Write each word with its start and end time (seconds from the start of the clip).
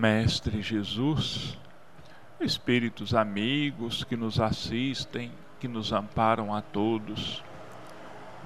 Mestre 0.00 0.62
Jesus, 0.62 1.58
espíritos 2.40 3.14
amigos 3.14 4.02
que 4.02 4.16
nos 4.16 4.40
assistem, 4.40 5.30
que 5.60 5.68
nos 5.68 5.92
amparam 5.92 6.54
a 6.54 6.62
todos, 6.62 7.44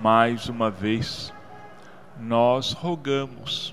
mais 0.02 0.48
uma 0.48 0.68
vez, 0.68 1.32
nós 2.18 2.72
rogamos 2.72 3.72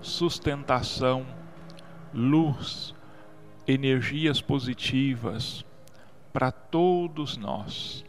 sustentação, 0.00 1.26
luz, 2.14 2.94
energias 3.68 4.40
positivas 4.40 5.66
para 6.32 6.50
todos 6.50 7.36
nós, 7.36 8.06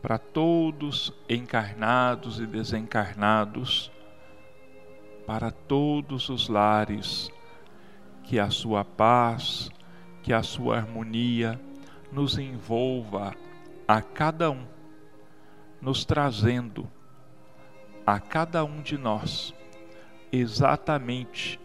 para 0.00 0.16
todos 0.16 1.12
encarnados 1.28 2.38
e 2.38 2.46
desencarnados, 2.46 3.90
para 5.26 5.50
todos 5.50 6.28
os 6.28 6.48
lares, 6.48 7.28
que 8.24 8.38
a 8.38 8.50
sua 8.50 8.84
paz, 8.84 9.70
que 10.22 10.32
a 10.32 10.42
sua 10.42 10.76
harmonia 10.76 11.60
nos 12.10 12.38
envolva 12.38 13.34
a 13.86 14.00
cada 14.00 14.50
um, 14.50 14.64
nos 15.80 16.04
trazendo 16.04 16.88
a 18.06 18.18
cada 18.18 18.64
um 18.64 18.82
de 18.82 18.98
nós 18.98 19.54
exatamente 20.30 21.60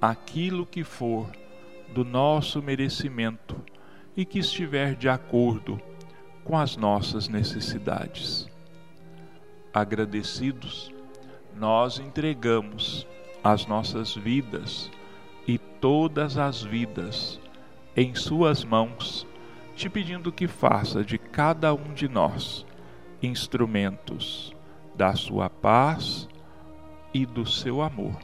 aquilo 0.00 0.66
que 0.66 0.84
for 0.84 1.30
do 1.92 2.04
nosso 2.04 2.62
merecimento 2.62 3.56
e 4.16 4.24
que 4.24 4.38
estiver 4.38 4.94
de 4.94 5.08
acordo 5.08 5.80
com 6.44 6.56
as 6.56 6.76
nossas 6.76 7.28
necessidades. 7.28 8.48
Agradecidos, 9.72 10.92
nós 11.54 11.98
entregamos 11.98 13.06
as 13.42 13.66
nossas 13.66 14.14
vidas 14.14 14.90
todas 15.80 16.36
as 16.36 16.62
vidas 16.62 17.40
em 17.96 18.14
Suas 18.14 18.64
mãos, 18.64 19.26
te 19.74 19.88
pedindo 19.88 20.32
que 20.32 20.46
faça 20.46 21.04
de 21.04 21.18
cada 21.18 21.72
um 21.74 21.92
de 21.94 22.08
nós 22.08 22.64
instrumentos 23.22 24.54
da 24.94 25.14
Sua 25.14 25.48
paz 25.48 26.28
e 27.12 27.24
do 27.24 27.46
seu 27.46 27.80
amor, 27.82 28.16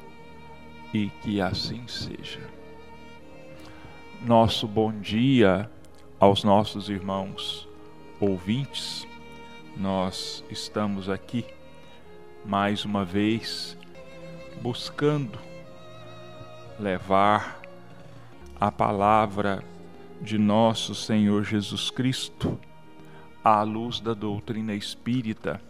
e 0.92 1.08
que 1.22 1.41
assim 1.41 1.86
seja. 1.86 2.41
Nosso 4.24 4.66
bom 4.66 4.92
dia 4.92 5.70
aos 6.18 6.44
nossos 6.44 6.89
irmãos 6.89 7.68
ouvintes, 8.20 9.06
nós 9.77 10.44
estamos 10.50 11.08
aqui 11.08 11.44
mais 12.44 12.84
uma 12.84 13.05
vez 13.05 13.77
buscando 14.62 15.53
levar 16.78 17.61
a 18.61 18.70
palavra 18.70 19.62
de 20.20 20.39
nosso 20.39 20.94
Senhor 20.94 21.44
Jesus 21.44 21.91
Cristo 21.91 22.58
à 23.42 23.62
luz 23.62 24.00
da 24.00 24.14
doutrina 24.14 24.75
espírita, 24.75 25.61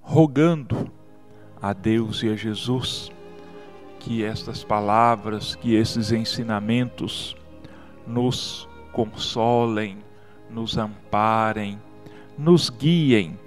rogando 0.00 0.90
a 1.60 1.72
Deus 1.72 2.22
e 2.22 2.28
a 2.28 2.36
Jesus 2.36 3.10
que 3.98 4.22
estas 4.22 4.62
palavras, 4.62 5.54
que 5.54 5.74
esses 5.74 6.12
ensinamentos 6.12 7.36
nos 8.06 8.68
consolem, 8.92 9.98
nos 10.50 10.76
amparem, 10.76 11.80
nos 12.36 12.70
guiem 12.70 13.38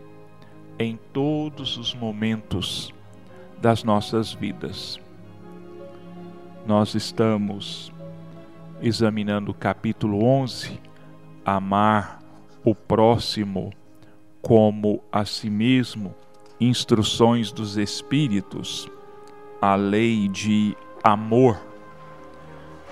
em 0.78 1.00
todos 1.14 1.78
os 1.78 1.94
momentos 1.94 2.94
das 3.60 3.84
nossas 3.84 4.34
vidas. 4.34 5.00
Nós 6.66 6.94
estamos 6.94 7.92
examinando 8.81 9.52
o 9.52 9.54
capítulo 9.54 10.24
11, 10.24 10.80
Amar 11.44 12.19
o 12.63 12.75
próximo 12.75 13.74
como 14.44 15.02
a 15.12 15.25
si 15.25 15.50
mesmo 15.50 16.13
instruções 16.59 17.52
dos 17.52 17.78
Espíritos, 17.78 18.88
a 19.59 19.74
lei 19.74 20.28
de 20.28 20.78
amor. 21.03 21.59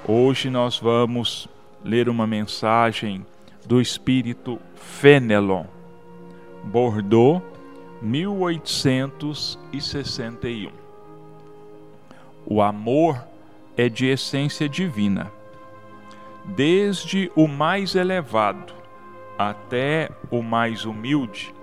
Hoje 0.08 0.50
nós 0.50 0.80
vamos 0.80 1.48
ler 1.84 2.10
uma 2.10 2.26
mensagem 2.26 3.24
do 3.68 3.80
Espírito 3.80 4.58
Fenelon, 4.74 5.66
Bordeaux, 6.64 7.44
1861. 8.02 10.72
O 12.48 12.64
amor 12.64 13.29
é 13.76 13.90
de 13.90 14.08
essência 14.08 14.68
divina. 14.68 15.32
Desde 16.46 17.32
o 17.36 17.48
mais 17.48 17.96
elevado 17.96 18.74
até 19.38 20.10
o 20.30 20.42
mais 20.42 20.86
humilde, 20.86 21.54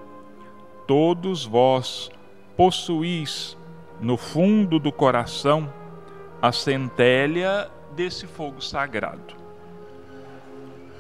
todos 0.87 1.45
vós 1.45 2.11
possuís 2.57 3.57
no 4.01 4.17
fundo 4.17 4.79
do 4.79 4.93
coração 4.93 5.73
a 6.41 6.53
centelha 6.53 7.71
desse 7.95 8.27
fogo 8.27 8.61
sagrado. 8.61 9.35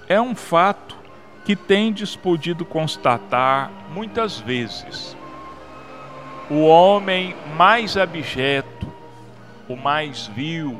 É 0.08 0.20
um 0.20 0.34
fato 0.34 0.96
que 1.44 1.54
tendes 1.54 2.16
podido 2.16 2.64
constatar 2.64 3.70
muitas 3.92 4.40
vezes. 4.40 5.16
O 6.50 6.64
homem 6.64 7.36
mais 7.56 7.96
abjeto, 7.96 8.92
o 9.68 9.76
mais 9.76 10.26
vil, 10.28 10.76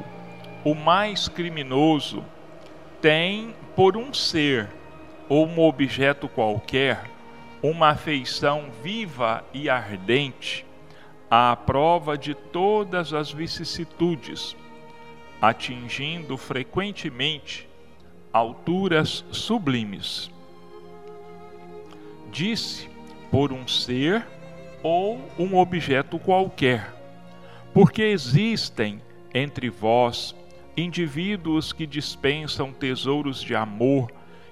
o 0.67 0.75
mais 0.75 1.29
criminoso, 1.29 2.25
tem 3.01 3.55
por 3.77 3.97
um 3.97 4.13
ser 4.13 4.69
ou 5.29 5.47
um 5.47 5.61
objeto 5.61 6.29
qualquer 6.29 7.09
uma 7.63 7.91
afeição 7.91 8.65
viva 8.83 9.45
e 9.55 9.71
ardente 9.71 10.67
à 11.31 11.55
prova 11.55 12.19
de 12.19 12.35
todas 12.35 13.13
as 13.13 13.31
vicissitudes, 13.31 14.57
atingindo 15.41 16.37
frequentemente 16.37 17.69
alturas 18.33 19.25
sublimes. 19.31 20.29
Disse 22.33 22.91
por 23.31 23.53
um 23.53 23.69
ser 23.69 24.27
ou 24.83 25.31
um 25.39 25.57
objeto 25.59 26.19
qualquer, 26.19 26.93
porque 27.73 28.03
existem 28.03 29.01
entre 29.33 29.71
vós 29.71 30.35
indivíduos 30.77 31.73
que 31.73 31.87
dispensam 31.87 32.73
tesouros 32.73 33.41
de 33.41 33.55
amor 33.55 34.11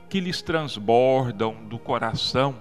que 0.09 0.21
lhes 0.21 0.41
transbordam 0.41 1.55
do 1.67 1.79
coração 1.79 2.57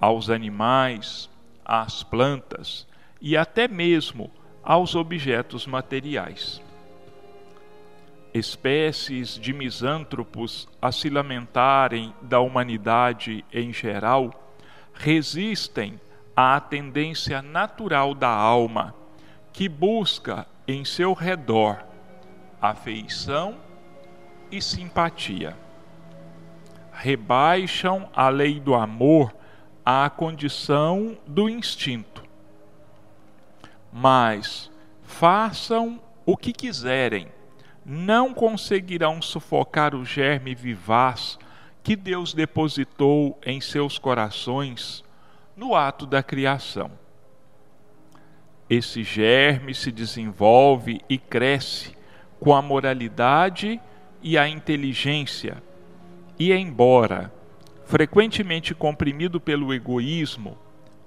aos 0.00 0.28
animais, 0.28 1.30
às 1.64 2.02
plantas 2.02 2.86
e 3.20 3.36
até 3.36 3.66
mesmo 3.68 4.30
aos 4.62 4.94
objetos 4.94 5.66
materiais. 5.66 6.60
Espécies 8.34 9.38
de 9.38 9.52
misântropos 9.52 10.68
a 10.80 10.90
se 10.90 11.08
lamentarem 11.08 12.12
da 12.22 12.40
humanidade 12.40 13.44
em 13.52 13.72
geral 13.72 14.30
resistem 14.94 16.00
à 16.34 16.58
tendência 16.58 17.42
natural 17.42 18.14
da 18.14 18.28
alma, 18.28 18.94
que 19.52 19.68
busca 19.68 20.46
em 20.66 20.84
seu 20.84 21.12
redor 21.12 21.91
afeição 22.62 23.56
e 24.48 24.62
simpatia. 24.62 25.56
Rebaixam 26.92 28.08
a 28.14 28.28
lei 28.28 28.60
do 28.60 28.74
amor 28.74 29.34
à 29.84 30.08
condição 30.08 31.18
do 31.26 31.48
instinto. 31.48 32.22
Mas 33.92 34.70
façam 35.02 36.00
o 36.24 36.36
que 36.36 36.52
quiserem, 36.52 37.26
não 37.84 38.32
conseguirão 38.32 39.20
sufocar 39.20 39.92
o 39.92 40.04
germe 40.04 40.54
vivaz 40.54 41.36
que 41.82 41.96
Deus 41.96 42.32
depositou 42.32 43.36
em 43.44 43.60
seus 43.60 43.98
corações 43.98 45.02
no 45.56 45.74
ato 45.74 46.06
da 46.06 46.22
criação. 46.22 46.92
Esse 48.70 49.02
germe 49.02 49.74
se 49.74 49.90
desenvolve 49.90 51.00
e 51.08 51.18
cresce 51.18 52.00
com 52.42 52.52
a 52.52 52.60
moralidade 52.60 53.80
e 54.20 54.36
a 54.36 54.48
inteligência, 54.48 55.62
e 56.36 56.52
embora 56.52 57.32
frequentemente 57.84 58.74
comprimido 58.74 59.40
pelo 59.40 59.72
egoísmo, 59.72 60.58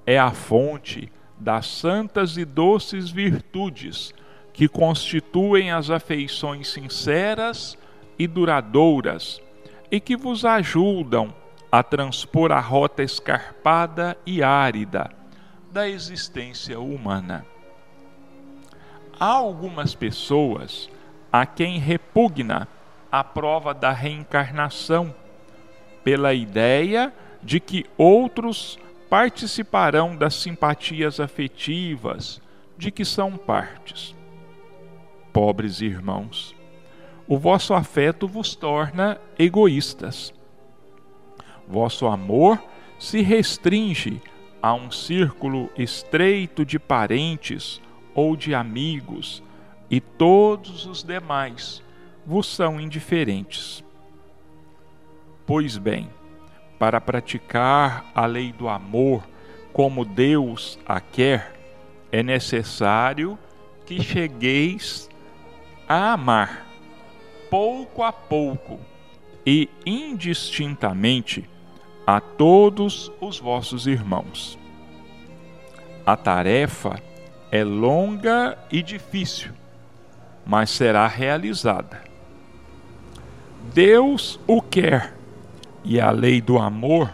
é 0.05 0.17
a 0.17 0.31
fonte 0.31 1.11
das 1.37 1.67
santas 1.67 2.37
e 2.37 2.45
doces 2.45 3.09
virtudes 3.09 4.13
que 4.53 4.69
constituem 4.69 5.71
as 5.71 5.89
afeições 5.89 6.69
sinceras 6.69 7.77
e 8.17 8.27
duradouras 8.27 9.41
e 9.91 9.99
que 9.99 10.15
vos 10.15 10.45
ajudam 10.45 11.35
a 11.69 11.83
transpor 11.83 12.53
a 12.53 12.61
rota 12.61 13.03
escarpada 13.03 14.17
e 14.25 14.41
árida 14.41 15.11
da 15.69 15.89
existência 15.89 16.79
humana. 16.79 17.45
Há 19.19 19.25
algumas 19.25 19.93
pessoas 19.93 20.89
a 21.37 21.45
quem 21.45 21.79
repugna 21.79 22.65
a 23.11 23.21
prova 23.21 23.73
da 23.73 23.91
reencarnação, 23.91 25.13
pela 26.01 26.33
ideia 26.33 27.13
de 27.43 27.59
que 27.59 27.85
outros 27.97 28.79
participarão 29.09 30.15
das 30.15 30.35
simpatias 30.35 31.19
afetivas 31.19 32.41
de 32.77 32.89
que 32.89 33.03
são 33.03 33.35
partes. 33.35 34.15
Pobres 35.33 35.81
irmãos, 35.81 36.55
o 37.27 37.37
vosso 37.37 37.73
afeto 37.73 38.29
vos 38.29 38.55
torna 38.55 39.19
egoístas. 39.37 40.33
Vosso 41.67 42.07
amor 42.07 42.63
se 42.97 43.21
restringe 43.21 44.21
a 44.61 44.73
um 44.73 44.89
círculo 44.89 45.69
estreito 45.77 46.63
de 46.65 46.79
parentes 46.79 47.81
ou 48.13 48.37
de 48.37 48.55
amigos, 48.55 49.43
e 49.89 49.99
todos 49.99 50.85
os 50.85 51.03
demais 51.03 51.81
vos 52.25 52.47
são 52.47 52.79
indiferentes. 52.79 53.83
Pois 55.45 55.77
bem, 55.77 56.09
para 56.79 56.99
praticar 56.99 58.05
a 58.13 58.25
lei 58.25 58.51
do 58.51 58.67
amor 58.67 59.23
como 59.71 60.03
Deus 60.03 60.79
a 60.85 60.99
quer, 60.99 61.53
é 62.11 62.23
necessário 62.23 63.37
que 63.85 64.01
chegueis 64.01 65.09
a 65.87 66.13
amar, 66.13 66.65
pouco 67.49 68.01
a 68.01 68.11
pouco 68.11 68.79
e 69.45 69.69
indistintamente, 69.85 71.47
a 72.07 72.19
todos 72.19 73.11
os 73.19 73.39
vossos 73.39 73.85
irmãos. 73.85 74.57
A 76.05 76.15
tarefa 76.15 77.01
é 77.51 77.63
longa 77.63 78.57
e 78.71 78.81
difícil, 78.81 79.51
mas 80.45 80.69
será 80.69 81.07
realizada. 81.07 82.03
Deus 83.73 84.39
o 84.45 84.61
quer, 84.61 85.15
e 85.83 85.99
a 85.99 86.11
lei 86.11 86.41
do 86.41 86.57
amor 86.57 87.11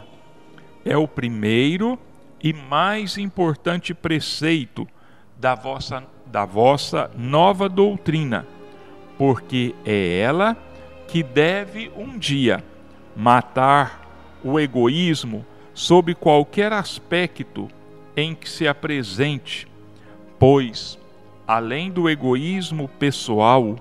é 0.84 0.98
o 0.98 1.08
primeiro 1.08 1.98
e 2.44 2.54
mais 2.54 3.18
importante 3.18 3.94
preceito 3.94 4.88
da 5.38 5.56
vossa, 5.56 6.04
da 6.26 6.46
vossa 6.46 7.10
nova 7.18 7.70
doutrina, 7.70 8.46
porque 9.18 9.76
é 9.86 10.20
ela 10.20 10.58
que 11.08 11.24
deve 11.24 11.92
um 11.96 12.18
dia 12.18 12.64
matar 13.16 14.02
o 14.44 14.60
egoísmo 14.60 15.46
sob 15.74 16.16
qualquer 16.16 16.74
aspecto 16.74 17.70
em 18.16 18.36
que 18.36 18.50
se 18.50 18.68
apresente, 18.68 19.68
pois, 20.40 20.98
além 21.52 21.92
do 21.92 22.10
egoísmo 22.10 22.88
pessoal, 22.88 23.76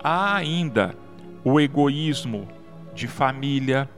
há 0.00 0.36
ainda 0.36 0.94
o 1.42 1.60
egoísmo 1.60 2.46
de 2.94 3.08
família, 3.08 3.90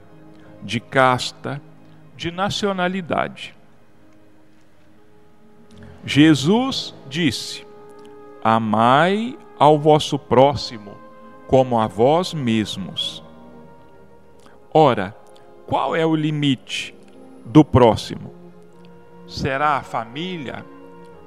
de 0.62 0.81
casta, 0.81 1.61
de 2.17 2.31
nacionalidade. 2.31 3.55
Jesus 6.06 6.94
disse: 7.06 7.67
Amai 8.43 9.38
ao 9.59 9.79
vosso 9.79 10.19
próximo 10.19 10.97
como 11.47 11.79
a 11.79 11.87
vós 11.87 12.32
mesmos. 12.32 13.23
Ora, 14.73 15.14
qual 15.67 15.94
é 15.94 16.06
o 16.06 16.17
limite 16.17 16.94
do 17.44 17.62
próximo? 17.62 18.32
Será 19.29 19.76
a 19.76 19.82
família, 19.82 20.64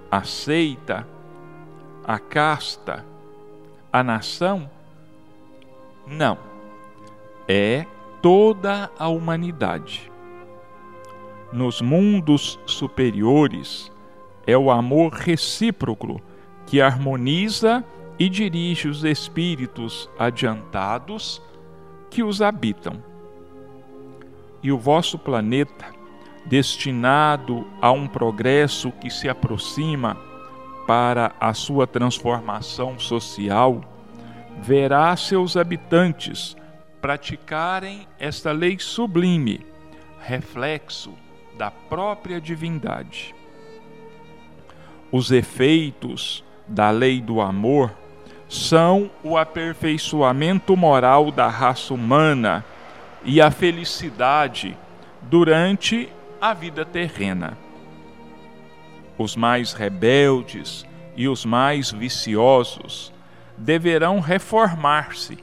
a 0.09 0.23
seita, 0.23 1.13
a 2.07 2.19
casta, 2.19 3.05
a 3.91 4.03
nação? 4.03 4.69
Não. 6.07 6.37
É 7.47 7.85
toda 8.21 8.91
a 8.97 9.07
humanidade. 9.07 10.11
Nos 11.51 11.81
mundos 11.81 12.59
superiores, 12.65 13.91
é 14.45 14.57
o 14.57 14.69
amor 14.69 15.13
recíproco 15.13 16.21
que 16.65 16.81
harmoniza 16.81 17.83
e 18.17 18.29
dirige 18.29 18.87
os 18.87 19.03
espíritos 19.03 20.09
adiantados 20.17 21.41
que 22.09 22.23
os 22.23 22.41
habitam 22.41 23.03
e 24.63 24.71
o 24.71 24.77
vosso 24.77 25.19
planeta, 25.19 25.85
destinado 26.45 27.67
a 27.81 27.91
um 27.91 28.07
progresso 28.07 28.91
que 28.91 29.11
se 29.11 29.29
aproxima 29.29 30.17
para 30.85 31.33
a 31.39 31.53
sua 31.53 31.87
transformação 31.87 32.99
social, 32.99 33.81
verá 34.61 35.15
seus 35.15 35.57
habitantes 35.57 36.55
praticarem 37.01 38.07
esta 38.19 38.51
lei 38.51 38.79
sublime, 38.79 39.65
reflexo 40.19 41.13
da 41.57 41.69
própria 41.69 42.41
divindade. 42.41 43.35
Os 45.11 45.31
efeitos 45.31 46.43
da 46.67 46.89
lei 46.89 47.21
do 47.21 47.41
amor 47.41 47.91
são 48.49 49.09
o 49.23 49.37
aperfeiçoamento 49.37 50.75
moral 50.75 51.31
da 51.31 51.47
raça 51.47 51.93
humana 51.93 52.65
e 53.23 53.41
a 53.41 53.49
felicidade 53.49 54.77
durante 55.21 56.09
a 56.39 56.53
vida 56.53 56.85
terrena. 56.85 57.64
Os 59.17 59.35
mais 59.35 59.73
rebeldes 59.73 60.85
e 61.15 61.27
os 61.27 61.45
mais 61.45 61.91
viciosos 61.91 63.11
deverão 63.57 64.19
reformar-se 64.19 65.37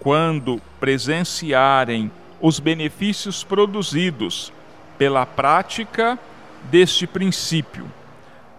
quando 0.00 0.60
presenciarem 0.80 2.10
os 2.40 2.58
benefícios 2.58 3.44
produzidos 3.44 4.52
pela 4.98 5.24
prática 5.24 6.18
deste 6.64 7.06
princípio. 7.06 7.90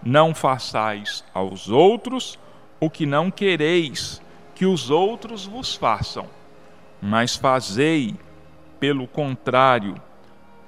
Não 0.02 0.34
façais 0.34 1.24
aos 1.34 1.68
outros 1.68 2.38
o 2.80 2.88
que 2.88 3.04
não 3.04 3.30
quereis 3.30 4.22
que 4.54 4.64
os 4.64 4.90
outros 4.90 5.46
vos 5.46 5.74
façam, 5.74 6.26
mas 7.00 7.36
fazei 7.36 8.16
pelo 8.80 9.06
contrário, 9.08 10.00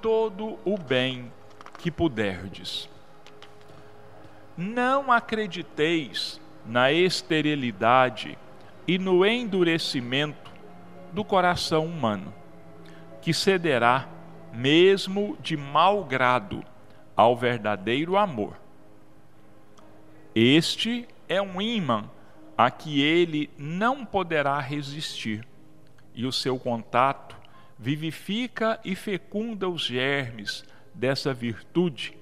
todo 0.02 0.58
o 0.64 0.76
bem 0.76 1.30
que 1.78 1.90
puderdes. 1.90 2.89
Não 4.56 5.10
acrediteis 5.10 6.40
na 6.66 6.92
esterilidade 6.92 8.36
e 8.86 8.98
no 8.98 9.24
endurecimento 9.24 10.50
do 11.12 11.24
coração 11.24 11.86
humano, 11.86 12.32
que 13.22 13.32
cederá, 13.32 14.08
mesmo 14.52 15.36
de 15.40 15.56
mau 15.56 16.04
grado, 16.04 16.64
ao 17.16 17.36
verdadeiro 17.36 18.16
amor. 18.16 18.56
Este 20.34 21.06
é 21.28 21.40
um 21.40 21.60
ímã 21.60 22.08
a 22.56 22.70
que 22.70 23.02
ele 23.02 23.50
não 23.56 24.04
poderá 24.04 24.58
resistir, 24.60 25.46
e 26.14 26.26
o 26.26 26.32
seu 26.32 26.58
contato 26.58 27.36
vivifica 27.78 28.78
e 28.84 28.94
fecunda 28.94 29.68
os 29.68 29.82
germes 29.82 30.64
dessa 30.94 31.32
virtude 31.32 32.16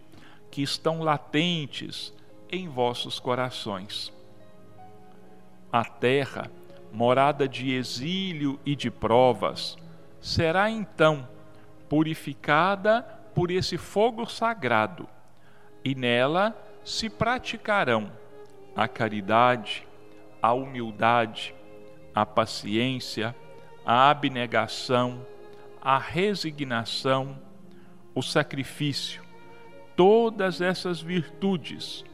que 0.50 0.62
estão 0.62 1.02
latentes 1.02 2.12
em 2.50 2.68
vossos 2.68 3.18
corações. 3.18 4.12
A 5.72 5.84
terra, 5.84 6.50
morada 6.92 7.46
de 7.46 7.72
exílio 7.72 8.58
e 8.64 8.74
de 8.74 8.90
provas, 8.90 9.76
será 10.20 10.70
então 10.70 11.28
purificada 11.88 13.02
por 13.34 13.50
esse 13.50 13.76
fogo 13.76 14.26
sagrado, 14.26 15.08
e 15.84 15.94
nela 15.94 16.56
se 16.84 17.08
praticarão 17.08 18.10
a 18.74 18.88
caridade, 18.88 19.86
a 20.40 20.52
humildade, 20.52 21.54
a 22.14 22.24
paciência, 22.24 23.34
a 23.84 24.10
abnegação, 24.10 25.24
a 25.80 25.98
resignação, 25.98 27.38
o 28.14 28.22
sacrifício, 28.22 29.22
todas 29.96 30.60
essas 30.60 31.00
virtudes, 31.00 32.04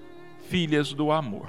filhas 0.48 0.92
do 0.92 1.10
amor. 1.10 1.48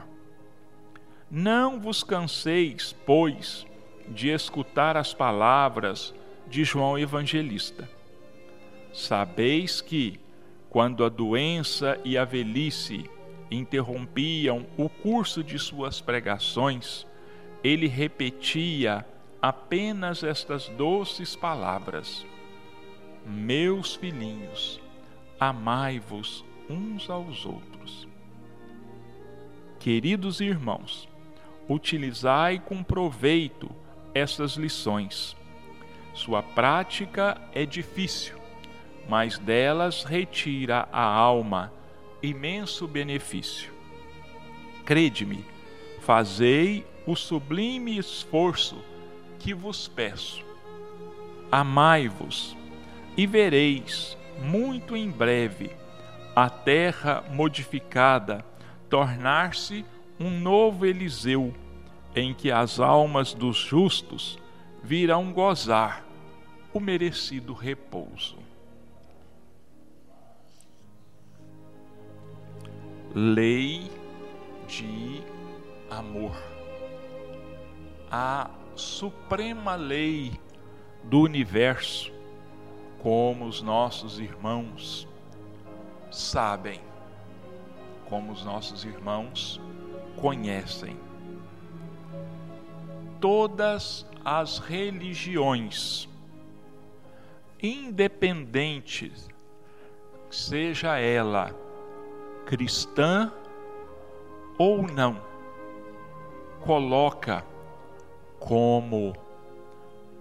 Não 1.30 1.80
vos 1.80 2.04
canseis, 2.04 2.96
pois, 3.06 3.66
de 4.08 4.30
escutar 4.30 4.96
as 4.96 5.14
palavras 5.14 6.14
de 6.48 6.64
João 6.64 6.98
Evangelista. 6.98 7.90
Sabeis 8.94 9.82
que, 9.82 10.20
quando 10.70 11.04
a 11.04 11.10
doença 11.10 12.00
e 12.06 12.18
a 12.18 12.24
velhice 12.24 13.10
interrompiam 13.50 14.66
o 14.78 14.88
curso 14.88 15.44
de 15.44 15.58
suas 15.60 16.00
pregações, 16.00 17.06
ele 17.64 17.88
repetia 17.88 19.06
apenas 19.42 20.24
estas 20.24 20.70
doces 20.70 21.36
palavras: 21.36 22.26
Meus 23.26 23.96
filhinhos, 23.96 24.80
amai-vos 25.40 26.46
uns 26.70 27.10
aos 27.10 27.46
outros. 27.46 28.08
Queridos 29.86 30.42
irmãos, 30.42 31.08
utilizai 31.70 32.58
com 32.58 32.82
proveito 32.82 33.70
essas 34.16 34.54
lições. 34.54 35.38
Sua 36.12 36.42
prática 36.42 37.40
é 37.54 37.68
difícil, 37.68 38.36
mas 39.08 39.38
delas 39.38 40.04
retira 40.04 40.90
a 40.92 41.04
alma 41.04 41.72
imenso 42.20 42.88
benefício. 42.88 43.72
Crede-me, 44.86 45.46
fazei 46.02 46.84
o 47.06 47.16
sublime 47.16 47.96
esforço 47.96 48.84
que 49.38 49.54
vos 49.54 49.88
peço. 49.88 50.44
Amai-vos 51.52 52.58
e 53.16 53.28
vereis 53.28 54.18
muito 54.42 54.98
em 54.98 55.12
breve 55.12 55.70
a 56.36 56.50
terra 56.50 57.24
modificada 57.30 58.44
tornar-se 58.90 59.86
um 60.20 60.40
novo 60.40 60.86
Eliseu, 60.86 61.54
em 62.16 62.34
que 62.34 62.52
as 62.52 62.80
almas 62.80 63.34
dos 63.34 63.58
justos 63.58 64.40
virão 64.84 65.32
gozar 65.34 66.06
o 66.74 66.80
merecido 66.80 67.54
repouso. 67.54 68.38
Lei 73.14 73.90
de 74.68 75.22
amor. 75.90 76.36
A 78.12 78.50
suprema 78.76 79.76
lei 79.76 80.40
do 81.04 81.22
universo, 81.22 82.12
como 83.00 83.46
os 83.46 83.62
nossos 83.62 84.20
irmãos 84.20 85.08
sabem, 86.12 86.82
como 88.16 88.32
os 88.32 88.46
nossos 88.46 88.86
irmãos 88.86 89.60
conhecem. 90.16 90.98
Todas 93.20 94.06
as 94.24 94.58
religiões, 94.58 96.08
independentes, 97.62 99.28
seja 100.30 100.98
ela 100.98 101.54
cristã 102.46 103.34
ou 104.58 104.84
não, 104.84 105.22
coloca 106.62 107.46
como 108.40 109.14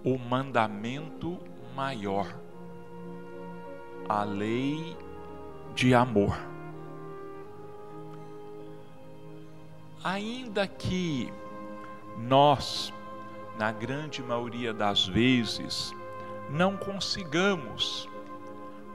o 0.03 0.17
mandamento 0.17 1.39
maior 1.73 2.27
a 4.09 4.25
lei 4.25 4.97
de 5.73 5.95
amor. 5.95 6.54
Ainda 10.05 10.67
que 10.67 11.33
nós, 12.15 12.93
na 13.57 13.71
grande 13.71 14.21
maioria 14.21 14.71
das 14.71 15.07
vezes, 15.07 15.95
não 16.47 16.77
consigamos 16.77 18.07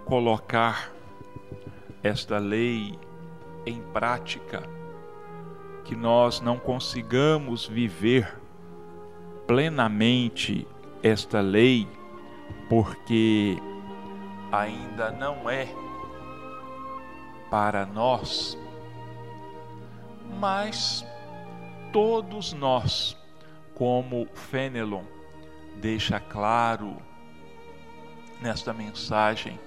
colocar 0.05 0.93
esta 2.01 2.39
lei 2.39 2.97
em 3.67 3.83
prática, 3.93 4.63
que 5.85 5.97
nós 5.97 6.41
não 6.41 6.57
consigamos 6.57 7.67
viver 7.67 8.41
plenamente 9.49 10.65
esta 11.03 11.41
lei, 11.41 11.89
porque 12.69 13.59
ainda 14.53 15.11
não 15.11 15.51
é 15.51 15.67
para 17.51 17.85
nós, 17.85 18.57
mas 20.39 21.05
todos 21.93 22.53
nós, 22.53 23.17
como 23.75 24.27
Fenelon 24.35 25.05
deixa 25.77 26.21
claro 26.21 26.97
nesta 28.41 28.73
mensagem, 28.73 29.59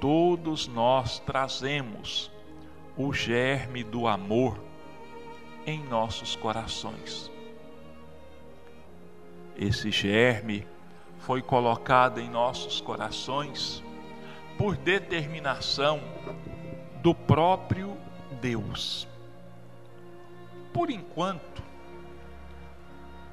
todos 0.00 0.66
nós 0.66 1.18
trazemos 1.20 2.30
o 2.96 3.12
germe 3.12 3.82
do 3.82 4.06
amor 4.06 4.58
em 5.66 5.82
nossos 5.84 6.36
corações. 6.36 7.30
Esse 9.56 9.90
germe 9.90 10.66
foi 11.20 11.40
colocado 11.40 12.20
em 12.20 12.28
nossos 12.28 12.80
corações 12.80 13.82
por 14.58 14.76
determinação 14.76 16.00
do 17.02 17.14
próprio 17.14 17.96
Deus. 18.40 19.08
Por 20.74 20.90
enquanto, 20.90 21.62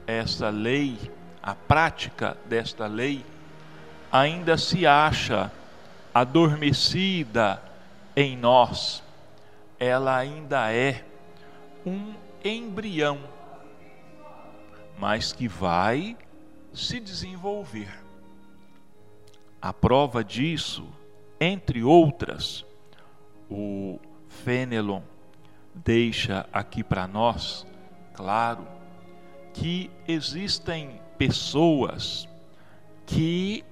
essa 0.05 0.50
lei, 0.50 0.95
a 1.41 1.55
prática 1.55 2.38
desta 2.45 2.86
lei, 2.86 3.25
ainda 4.12 4.60
se 4.60 4.86
acha 4.86 5.51
adormecida 6.13 7.60
em 8.15 8.38
nós, 8.38 9.01
ela 9.79 10.15
ainda 10.15 10.71
é 10.71 11.03
um 11.83 12.13
embrião, 12.45 13.17
mas 15.00 15.33
que 15.33 15.48
vai 15.48 16.15
se 16.71 17.00
desenvolver. 17.00 17.91
A 19.60 19.74
prova 19.74 20.24
disso, 20.24 20.88
entre 21.39 21.83
outras, 21.83 22.63
o 23.50 24.00
Fenelon 24.29 25.01
deixa 25.74 26.48
aqui 26.51 26.84
para 26.84 27.08
nós 27.08 27.66
claro 28.13 28.68
que 29.54 29.90
existem 30.08 31.01
pessoas 31.18 32.28
que 33.06 33.63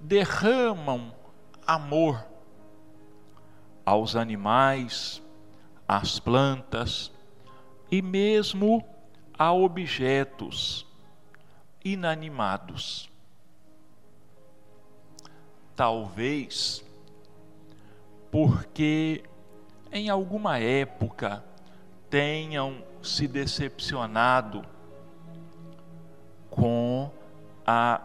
derramam 0.00 1.12
amor 1.66 2.24
aos 3.84 4.16
animais, 4.16 5.22
às 5.86 6.18
plantas 6.18 7.12
e 7.90 8.00
mesmo 8.00 8.84
a 9.38 9.52
objetos 9.52 10.86
inanimados. 11.84 13.10
Talvez 15.74 16.84
porque 18.30 19.22
em 19.92 20.08
alguma 20.08 20.58
época 20.58 21.44
tenham 22.08 22.82
se 23.02 23.28
decepcionado 23.28 24.64
com 26.48 27.10
a 27.66 28.00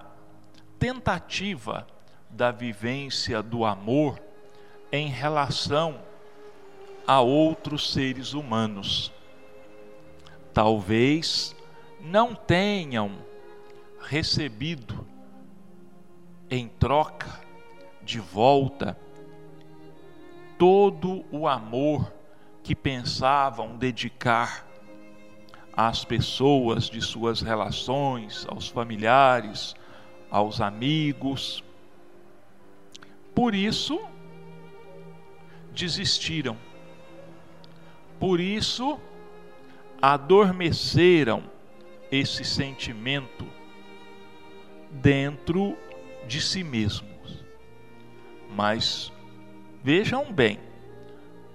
tentativa 0.78 1.88
da 2.30 2.52
vivência 2.52 3.42
do 3.42 3.64
amor 3.64 4.20
em 4.92 5.08
relação 5.08 6.00
a 7.06 7.22
outros 7.22 7.92
seres 7.94 8.34
humanos. 8.34 9.12
Talvez 10.54 11.56
não 12.02 12.36
tenham 12.36 13.12
recebido 14.02 15.08
em 16.50 16.68
troca, 16.68 17.42
de 18.02 18.20
volta, 18.20 18.98
todo 20.58 21.24
o 21.32 21.48
amor 21.48 22.14
que 22.64 22.76
pensavam 22.76 23.78
dedicar 23.78 24.68
às 25.72 26.04
pessoas 26.04 26.90
de 26.90 27.02
suas 27.02 27.42
relações, 27.42 28.46
aos 28.50 28.68
familiares, 28.68 29.76
aos 30.30 30.60
amigos. 30.60 31.64
Por 33.36 33.54
isso, 33.54 34.00
desistiram. 35.72 36.58
Por 38.20 38.40
isso, 38.40 39.00
adormeceram 40.02 41.44
esse 42.12 42.44
sentimento 42.44 43.46
dentro 44.90 45.78
de 46.28 46.42
si 46.42 46.64
mesmos. 46.64 47.46
Mas 48.56 49.12
vejam 49.88 50.34
bem, 50.34 50.60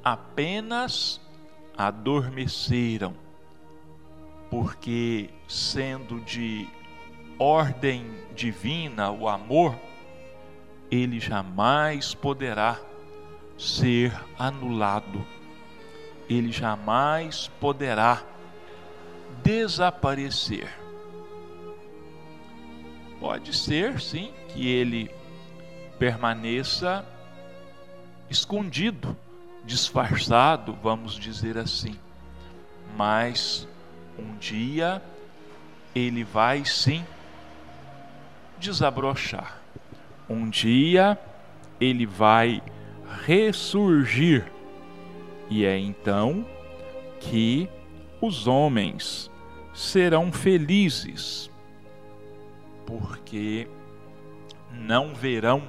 apenas 0.03 1.21
adormeceram, 1.77 3.13
porque 4.49 5.29
sendo 5.47 6.19
de 6.19 6.67
ordem 7.39 8.07
divina 8.35 9.11
o 9.11 9.29
amor, 9.29 9.79
ele 10.91 11.21
jamais 11.21 12.15
poderá 12.15 12.81
ser 13.59 14.19
anulado. 14.39 15.27
Ele 16.27 16.51
jamais 16.51 17.49
poderá 17.61 18.23
desaparecer. 19.45 20.71
Pode 23.21 23.55
ser, 23.55 24.01
sim, 24.01 24.33
que 24.49 24.67
ele 24.67 25.11
permaneça 25.99 27.12
escondido, 28.33 29.17
disfarçado, 29.65 30.77
vamos 30.83 31.15
dizer 31.15 31.57
assim. 31.57 31.97
Mas 32.97 33.69
Um 34.19 34.37
dia 34.37 35.03
ele 35.95 36.23
vai 36.23 36.65
sim 36.65 37.05
desabrochar. 38.59 39.61
Um 40.29 40.49
dia 40.49 41.19
ele 41.81 42.07
vai 42.07 42.63
ressurgir. 43.25 44.45
E 45.49 45.65
é 45.65 45.79
então 45.79 46.47
que 47.21 47.69
os 48.21 48.47
homens 48.47 49.31
serão 49.75 50.31
felizes, 50.33 51.51
porque 52.87 53.69
não 54.73 55.15
verão 55.15 55.63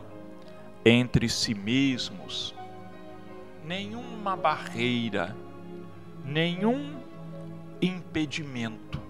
entre 0.85 1.29
si 1.29 1.53
mesmos 1.53 2.53
nenhuma 3.63 4.35
barreira, 4.35 5.35
nenhum 6.25 6.95
impedimento. 7.81 9.01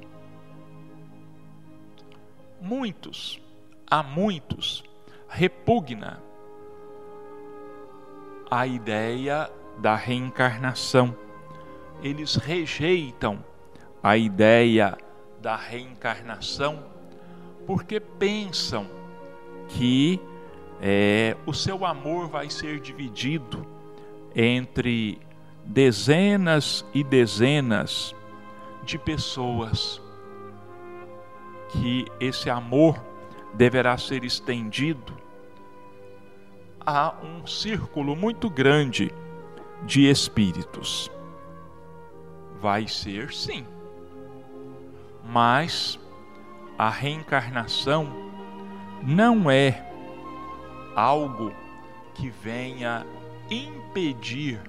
Muitos, 2.62 3.42
há 3.90 4.04
muitos, 4.04 4.84
repugna 5.28 6.22
a 8.50 8.68
ideia 8.68 9.50
da 9.80 9.96
reencarnação. 9.96 11.18
Eles 12.04 12.36
rejeitam 12.36 13.44
a 14.02 14.16
ideia 14.18 14.98
da 15.42 15.56
reencarnação 15.56 16.84
porque 17.66 18.00
pensam 18.00 18.88
que 19.70 20.20
é, 20.86 21.38
o 21.46 21.54
seu 21.54 21.86
amor 21.86 22.28
vai 22.28 22.50
ser 22.50 22.82
dividido 22.82 23.66
entre 24.36 25.18
dezenas 25.64 26.86
e 26.94 27.06
dezenas 27.06 28.14
de 28.84 28.98
pessoas, 28.98 30.02
que 31.70 32.06
esse 32.20 32.50
amor 32.50 33.02
deverá 33.54 33.98
ser 33.98 34.26
estendido 34.26 35.14
a 36.86 37.16
um 37.24 37.48
círculo 37.48 38.14
muito 38.14 38.50
grande 38.50 39.10
de 39.86 40.10
espíritos. 40.10 41.10
Vai 42.60 42.90
ser 42.90 43.34
sim, 43.34 43.66
mas 45.24 45.98
a 46.78 46.90
reencarnação 46.90 48.32
não 49.02 49.50
é 49.50 49.93
algo 50.96 51.54
que 52.14 52.30
venha 52.30 53.06
impedir 53.50 54.62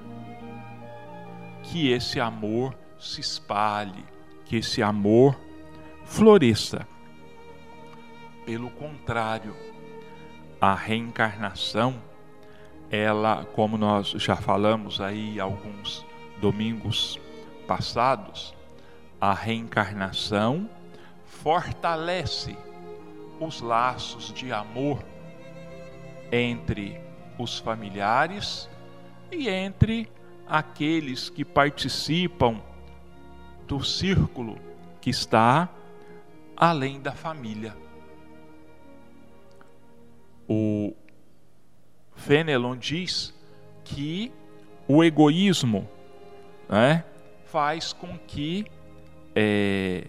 que 1.62 1.90
esse 1.90 2.20
amor 2.20 2.76
se 2.98 3.20
espalhe, 3.20 4.04
que 4.44 4.56
esse 4.56 4.82
amor 4.82 5.38
floresça. 6.04 6.86
Pelo 8.44 8.70
contrário, 8.70 9.56
a 10.60 10.74
reencarnação, 10.74 12.00
ela, 12.90 13.44
como 13.54 13.78
nós 13.78 14.10
já 14.10 14.36
falamos 14.36 15.00
aí 15.00 15.40
alguns 15.40 16.04
domingos 16.40 17.18
passados, 17.66 18.54
a 19.20 19.32
reencarnação 19.32 20.68
fortalece 21.24 22.56
os 23.40 23.60
laços 23.60 24.32
de 24.32 24.52
amor 24.52 25.02
entre 26.34 27.00
os 27.38 27.58
familiares 27.58 28.68
e 29.30 29.48
entre 29.48 30.10
aqueles 30.46 31.30
que 31.30 31.44
participam 31.44 32.60
do 33.68 33.82
círculo 33.84 34.58
que 35.00 35.10
está 35.10 35.68
além 36.56 37.00
da 37.00 37.12
família. 37.12 37.76
O 40.48 40.94
Fenelon 42.16 42.76
diz 42.76 43.32
que 43.84 44.32
o 44.88 45.04
egoísmo 45.04 45.88
né, 46.68 47.04
faz 47.46 47.92
com 47.92 48.18
que 48.18 48.66
é, 49.34 50.08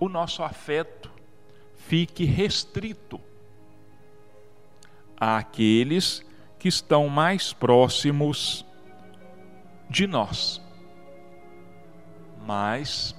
o 0.00 0.08
nosso 0.08 0.42
afeto 0.42 1.10
fique 1.76 2.24
restrito 2.24 3.27
àqueles 5.20 6.24
que 6.58 6.68
estão 6.68 7.08
mais 7.08 7.52
próximos 7.52 8.64
de 9.88 10.06
nós. 10.06 10.62
Mas 12.46 13.14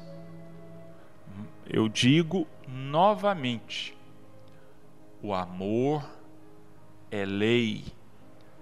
eu 1.68 1.88
digo 1.88 2.48
novamente: 2.68 3.96
o 5.22 5.34
amor 5.34 6.10
é 7.12 7.26
lei, 7.26 7.86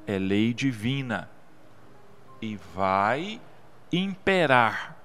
é 0.06 0.18
lei 0.18 0.54
divina 0.54 1.30
e 2.42 2.56
vai 2.76 3.42
imperar 3.92 4.96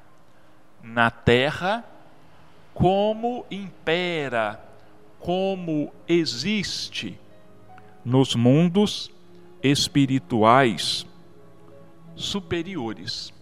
na 0.83 1.11
terra 1.11 1.85
como 2.75 3.47
impera, 3.51 4.61
como 5.21 5.93
existe 6.09 7.22
nos 8.05 8.35
mundos 8.35 9.11
espirituais 9.63 11.07
superiores. 12.17 13.33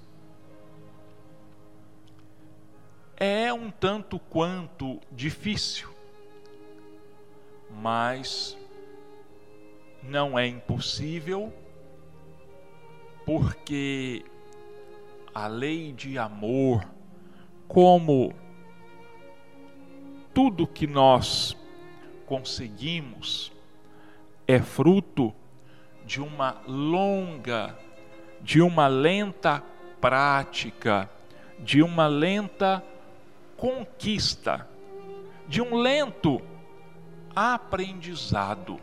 É 3.17 3.53
um 3.53 3.71
tanto 3.71 4.19
quanto 4.19 4.99
difícil, 5.13 5.89
mas 7.71 8.57
não 10.03 10.39
é 10.39 10.47
impossível, 10.47 11.53
porque 13.27 14.25
a 15.35 15.47
lei 15.47 15.93
de 15.93 16.19
amor, 16.19 16.87
como 17.69 18.33
tudo 20.33 20.67
que 20.67 20.87
nós 20.87 21.57
conseguimos, 22.25 23.53
é 24.51 24.61
fruto 24.61 25.33
de 26.05 26.21
uma 26.21 26.61
longa, 26.67 27.79
de 28.41 28.61
uma 28.61 28.89
lenta 28.89 29.63
prática, 30.01 31.09
de 31.59 31.83
uma 31.83 32.09
lenta 32.09 32.83
conquista, 33.57 34.69
de 35.47 35.63
um 35.63 35.77
lento 35.77 36.43
aprendizado. 37.35 38.81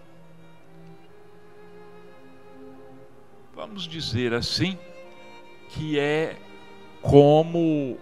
Vamos 3.54 3.88
dizer 3.88 4.34
assim, 4.34 4.78
que 5.70 6.00
é 6.00 6.38
como 7.02 7.98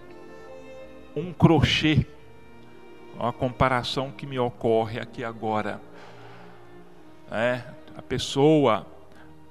um 1.15 1.33
crochê, 1.33 2.05
uma 3.15 3.33
comparação 3.33 4.11
que 4.11 4.27
me 4.27 4.37
ocorre 4.37 4.99
aqui 4.99 5.23
agora. 5.23 5.81
É, 7.31 7.61
a 7.97 8.01
pessoa, 8.01 8.85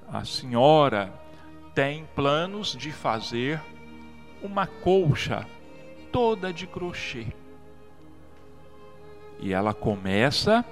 a 0.08 0.24
senhora, 0.24 1.12
tem 1.74 2.06
planos 2.14 2.76
de 2.76 2.92
fazer 2.92 3.60
uma 4.42 4.66
colcha 4.66 5.46
toda 6.12 6.52
de 6.52 6.66
crochê. 6.66 7.26
E 9.40 9.52
ela 9.52 9.74
começa 9.74 10.64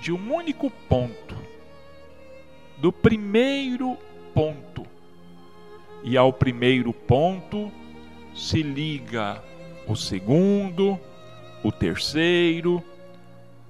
de 0.00 0.12
um 0.12 0.34
único 0.34 0.70
ponto, 0.88 1.36
do 2.78 2.92
primeiro 2.92 3.96
ponto. 4.34 4.86
E 6.04 6.16
ao 6.16 6.32
primeiro 6.32 6.92
ponto 6.92 7.70
se 8.34 8.62
liga 8.62 9.42
o 9.86 9.94
segundo, 9.94 10.98
o 11.62 11.70
terceiro, 11.70 12.82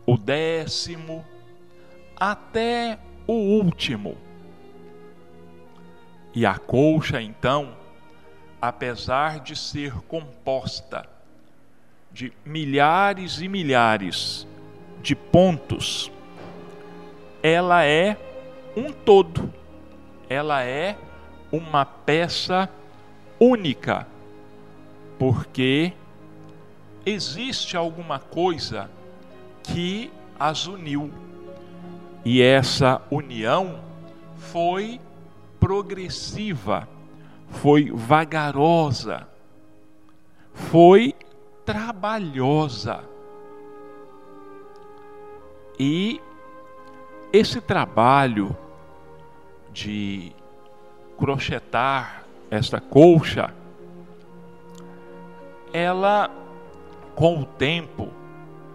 o 0.06 0.16
décimo, 0.16 1.24
até 2.30 3.00
o 3.26 3.32
último. 3.32 4.16
E 6.32 6.46
a 6.46 6.56
colcha, 6.56 7.20
então, 7.20 7.76
apesar 8.60 9.40
de 9.40 9.56
ser 9.56 9.92
composta 10.02 11.04
de 12.12 12.32
milhares 12.44 13.40
e 13.40 13.48
milhares 13.48 14.46
de 15.02 15.16
pontos, 15.16 16.12
ela 17.42 17.84
é 17.84 18.16
um 18.76 18.92
todo, 18.92 19.52
ela 20.28 20.62
é 20.62 20.96
uma 21.50 21.84
peça 21.84 22.70
única, 23.40 24.06
porque 25.18 25.92
existe 27.04 27.76
alguma 27.76 28.20
coisa 28.20 28.88
que 29.64 30.08
as 30.38 30.68
uniu. 30.68 31.31
E 32.24 32.40
essa 32.40 33.02
união 33.10 33.80
foi 34.36 35.00
progressiva, 35.58 36.88
foi 37.48 37.90
vagarosa, 37.90 39.26
foi 40.52 41.14
trabalhosa. 41.64 43.04
E 45.78 46.20
esse 47.32 47.60
trabalho 47.60 48.56
de 49.72 50.32
crochetar 51.18 52.24
esta 52.50 52.80
colcha, 52.80 53.52
ela 55.72 56.30
com 57.16 57.40
o 57.40 57.44
tempo 57.44 58.10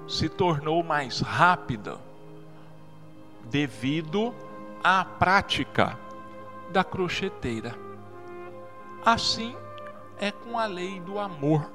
se 0.08 0.28
tornou 0.28 0.84
mais 0.84 1.22
rápida 1.22 2.07
devido 3.50 4.34
à 4.84 5.04
prática 5.04 5.98
da 6.72 6.84
crocheteira. 6.84 7.76
Assim 9.06 9.56
é 10.20 10.32
com 10.32 10.58
a 10.58 10.66
lei 10.66 11.00
do 11.00 11.20
amor. 11.20 11.72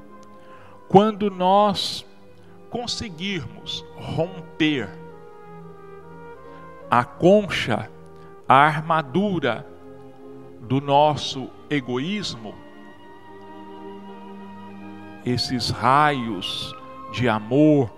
Quando 0.88 1.30
nós 1.30 2.04
conseguirmos 2.70 3.84
romper 3.96 4.90
a 6.90 7.04
concha, 7.04 7.90
a 8.46 8.54
armadura 8.54 9.66
do 10.60 10.80
nosso 10.80 11.48
egoísmo, 11.70 12.54
esses 15.24 15.70
raios 15.70 16.74
de 17.12 17.28
amor 17.28 17.90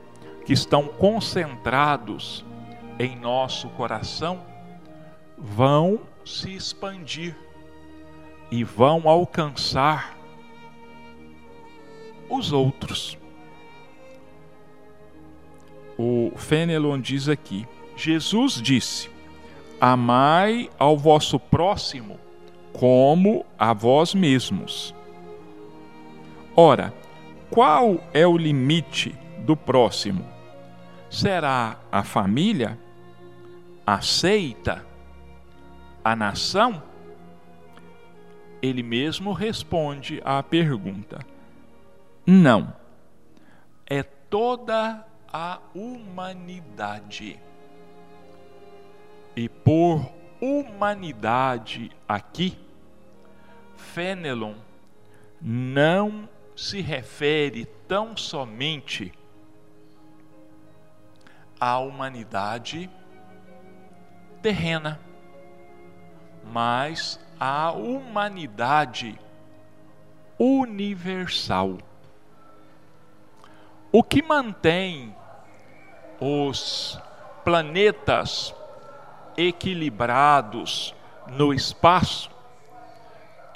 que 0.45 0.53
estão 0.53 0.87
concentrados 0.87 2.45
em 2.99 3.17
nosso 3.17 3.69
coração 3.71 4.41
vão 5.37 6.01
se 6.25 6.55
expandir 6.55 7.37
e 8.51 8.63
vão 8.63 9.09
alcançar 9.09 10.17
os 12.29 12.53
outros. 12.53 13.19
O 15.99 16.33
Fenelon 16.37 17.01
diz 17.01 17.29
aqui: 17.29 17.67
Jesus 17.97 18.55
disse: 18.55 19.11
Amai 19.81 20.71
ao 20.79 20.97
vosso 20.97 21.39
próximo 21.39 22.19
como 22.73 23.45
a 23.59 23.73
vós 23.73 24.15
mesmos. 24.15 24.95
Ora, 26.57 26.93
qual 27.51 28.01
é 28.13 28.27
o 28.27 28.37
limite 28.37 29.15
do 29.41 29.57
próximo? 29.57 30.25
Será 31.09 31.79
a 31.93 32.03
família? 32.03 32.79
A 33.87 34.01
seita? 34.01 34.85
A 36.03 36.17
nação? 36.17 36.83
Ele 38.63 38.83
mesmo 38.83 39.33
responde 39.33 40.23
à 40.25 40.43
pergunta: 40.43 41.21
Não. 42.27 42.75
É 43.87 44.03
toda 44.03 45.07
a 45.31 45.61
humanidade. 45.75 47.39
E 49.37 49.49
por 49.49 50.11
humanidade 50.41 51.91
aqui, 52.09 52.57
Fenelon 53.77 54.55
não 55.41 56.29
se 56.57 56.81
refere 56.81 57.67
tão 57.87 58.17
somente 58.17 59.13
à 61.61 61.79
humanidade 61.79 62.89
terrena, 64.45 65.01
mas 66.45 67.19
à 67.41 67.73
humanidade 67.73 69.19
universal. 70.39 71.79
O 73.91 74.03
que 74.03 74.21
mantém 74.21 75.17
os 76.21 77.01
planetas 77.43 78.55
equilibrados 79.35 80.95
no 81.27 81.55
espaço 81.55 82.31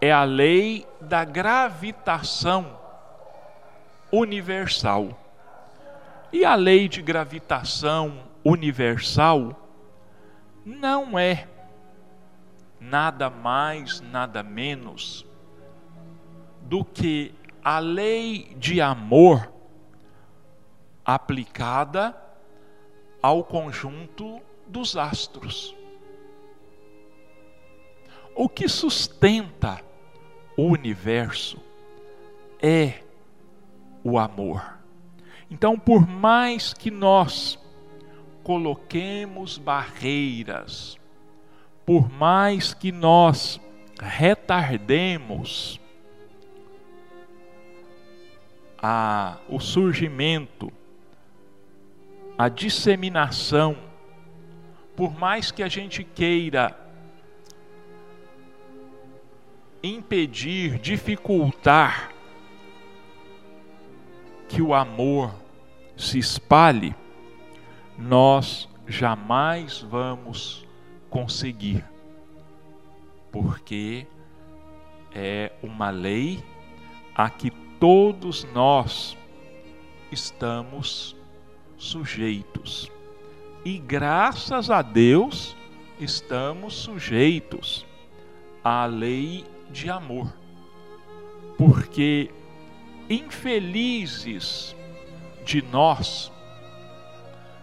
é 0.00 0.10
a 0.10 0.24
lei 0.24 0.86
da 1.02 1.22
gravitação 1.22 2.78
universal. 4.10 5.10
E 6.32 6.46
a 6.46 6.54
lei 6.54 6.88
de 6.88 7.02
gravitação 7.02 8.22
universal 8.42 9.67
não 10.68 11.18
é 11.18 11.48
nada 12.78 13.30
mais, 13.30 14.02
nada 14.02 14.42
menos 14.42 15.26
do 16.60 16.84
que 16.84 17.34
a 17.64 17.78
lei 17.78 18.54
de 18.58 18.78
amor 18.78 19.50
aplicada 21.02 22.14
ao 23.22 23.42
conjunto 23.42 24.42
dos 24.66 24.94
astros. 24.94 25.74
O 28.34 28.46
que 28.46 28.68
sustenta 28.68 29.80
o 30.54 30.64
universo 30.64 31.58
é 32.60 33.02
o 34.04 34.18
amor. 34.18 34.78
Então, 35.50 35.78
por 35.78 36.06
mais 36.06 36.74
que 36.74 36.90
nós 36.90 37.58
coloquemos 38.48 39.58
barreiras, 39.58 40.98
por 41.84 42.10
mais 42.10 42.72
que 42.72 42.90
nós 42.90 43.60
retardemos 44.00 45.78
a, 48.78 49.36
o 49.50 49.60
surgimento, 49.60 50.72
a 52.38 52.48
disseminação, 52.48 53.76
por 54.96 55.14
mais 55.18 55.50
que 55.50 55.62
a 55.62 55.68
gente 55.68 56.02
queira 56.02 56.74
impedir, 59.82 60.78
dificultar 60.78 62.14
que 64.48 64.62
o 64.62 64.72
amor 64.72 65.34
se 65.98 66.18
espalhe, 66.18 66.96
nós 67.98 68.68
jamais 68.86 69.80
vamos 69.80 70.64
conseguir, 71.10 71.84
porque 73.32 74.06
é 75.12 75.52
uma 75.62 75.90
lei 75.90 76.42
a 77.14 77.28
que 77.28 77.50
todos 77.80 78.44
nós 78.54 79.16
estamos 80.12 81.16
sujeitos. 81.76 82.90
E 83.64 83.78
graças 83.78 84.70
a 84.70 84.80
Deus 84.80 85.56
estamos 85.98 86.74
sujeitos 86.74 87.84
à 88.62 88.86
lei 88.86 89.44
de 89.70 89.90
amor. 89.90 90.32
Porque 91.56 92.30
infelizes 93.10 94.76
de 95.44 95.60
nós 95.62 96.30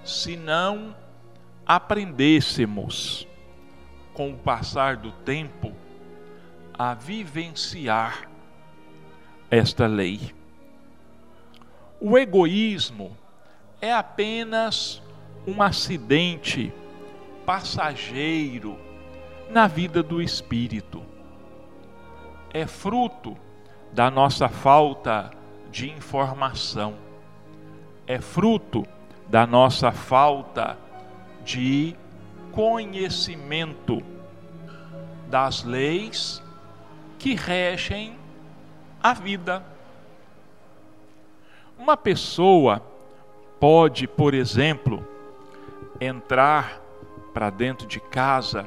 se 0.05 0.37
não 0.37 0.95
aprendêssemos 1.65 3.27
com 4.13 4.29
o 4.29 4.37
passar 4.37 4.97
do 4.97 5.11
tempo 5.11 5.73
a 6.71 6.93
vivenciar 6.93 8.29
esta 9.49 9.87
lei. 9.87 10.33
O 11.99 12.17
egoísmo 12.17 13.17
é 13.81 13.91
apenas 13.91 15.01
um 15.47 15.61
acidente 15.61 16.71
passageiro 17.43 18.77
na 19.49 19.65
vida 19.65 20.03
do 20.03 20.21
espírito. 20.21 21.03
É 22.53 22.67
fruto 22.67 23.35
da 23.91 24.11
nossa 24.11 24.47
falta 24.47 25.31
de 25.71 25.89
informação, 25.89 26.95
é 28.05 28.21
fruto 28.21 28.85
da 29.27 29.45
nossa 29.45 29.91
falta 29.91 30.77
de 31.43 31.95
conhecimento 32.51 34.01
das 35.27 35.63
leis 35.63 36.41
que 37.17 37.35
regem 37.35 38.17
a 39.01 39.13
vida. 39.13 39.63
Uma 41.77 41.97
pessoa 41.97 42.81
pode, 43.59 44.07
por 44.07 44.33
exemplo, 44.33 45.05
entrar 45.99 46.81
para 47.33 47.49
dentro 47.49 47.85
de 47.87 47.99
casa, 47.99 48.65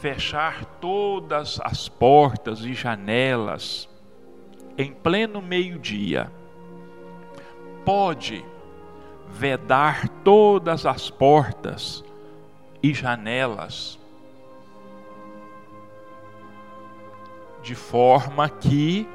fechar 0.00 0.64
todas 0.80 1.60
as 1.62 1.88
portas 1.88 2.60
e 2.60 2.72
janelas 2.72 3.88
em 4.78 4.92
pleno 4.92 5.42
meio-dia. 5.42 6.32
Pode 7.84 8.44
vedar 9.30 10.08
todas 10.24 10.84
as 10.84 11.08
portas 11.08 12.04
e 12.82 12.92
janelas, 12.92 13.98
de 17.62 17.74
forma 17.74 18.48
que 18.48 19.08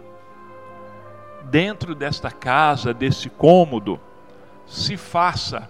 dentro 1.44 1.94
desta 1.94 2.32
casa, 2.32 2.94
desse 2.94 3.30
cômodo, 3.30 4.00
se 4.68 4.98
faça 4.98 5.70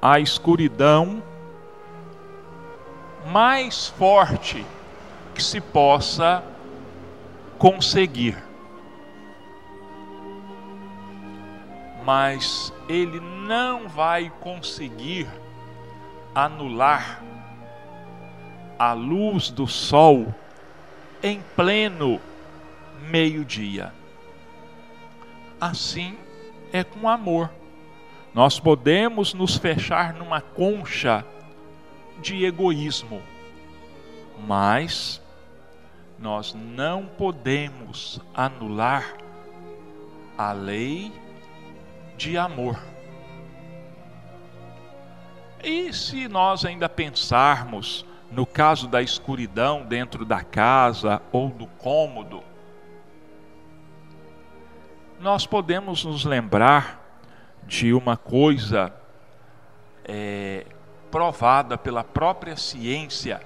a 0.00 0.18
escuridão 0.18 1.22
mais 3.26 3.88
forte 3.88 4.64
que 5.34 5.42
se 5.42 5.60
possa 5.60 6.42
conseguir. 7.58 8.49
Mas 12.04 12.72
ele 12.88 13.20
não 13.20 13.88
vai 13.88 14.32
conseguir 14.40 15.28
anular 16.34 17.22
a 18.78 18.92
luz 18.92 19.50
do 19.50 19.66
sol 19.66 20.34
em 21.22 21.42
pleno 21.54 22.20
meio-dia. 23.10 23.92
Assim 25.60 26.16
é 26.72 26.82
com 26.82 27.08
amor. 27.08 27.50
Nós 28.32 28.58
podemos 28.60 29.34
nos 29.34 29.56
fechar 29.56 30.14
numa 30.14 30.40
concha 30.40 31.24
de 32.20 32.44
egoísmo, 32.44 33.20
mas 34.46 35.20
nós 36.18 36.54
não 36.54 37.06
podemos 37.06 38.20
anular 38.34 39.14
a 40.38 40.52
lei 40.52 41.12
de 42.20 42.36
amor. 42.36 42.78
E 45.64 45.90
se 45.90 46.28
nós 46.28 46.66
ainda 46.66 46.86
pensarmos 46.86 48.04
no 48.30 48.44
caso 48.44 48.86
da 48.86 49.00
escuridão 49.00 49.86
dentro 49.86 50.26
da 50.26 50.44
casa 50.44 51.22
ou 51.32 51.48
do 51.48 51.66
cômodo, 51.66 52.42
nós 55.18 55.46
podemos 55.46 56.04
nos 56.04 56.26
lembrar 56.26 57.00
de 57.66 57.94
uma 57.94 58.18
coisa 58.18 58.92
é, 60.04 60.66
provada 61.10 61.78
pela 61.78 62.04
própria 62.04 62.54
ciência, 62.54 63.40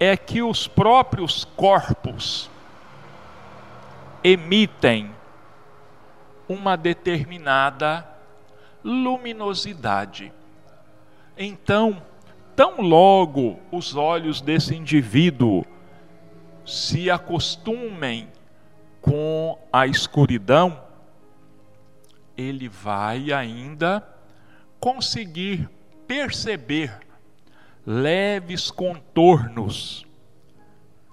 é 0.00 0.16
que 0.16 0.42
os 0.42 0.66
próprios 0.66 1.44
corpos 1.44 2.50
emitem 4.24 5.19
uma 6.50 6.76
determinada 6.76 8.04
luminosidade. 8.82 10.32
Então, 11.38 12.02
tão 12.56 12.80
logo 12.80 13.60
os 13.70 13.94
olhos 13.94 14.40
desse 14.40 14.74
indivíduo 14.74 15.64
se 16.66 17.08
acostumem 17.08 18.28
com 19.00 19.56
a 19.72 19.86
escuridão, 19.86 20.82
ele 22.36 22.68
vai 22.68 23.32
ainda 23.32 24.04
conseguir 24.80 25.70
perceber 26.08 26.98
leves 27.86 28.72
contornos 28.72 30.04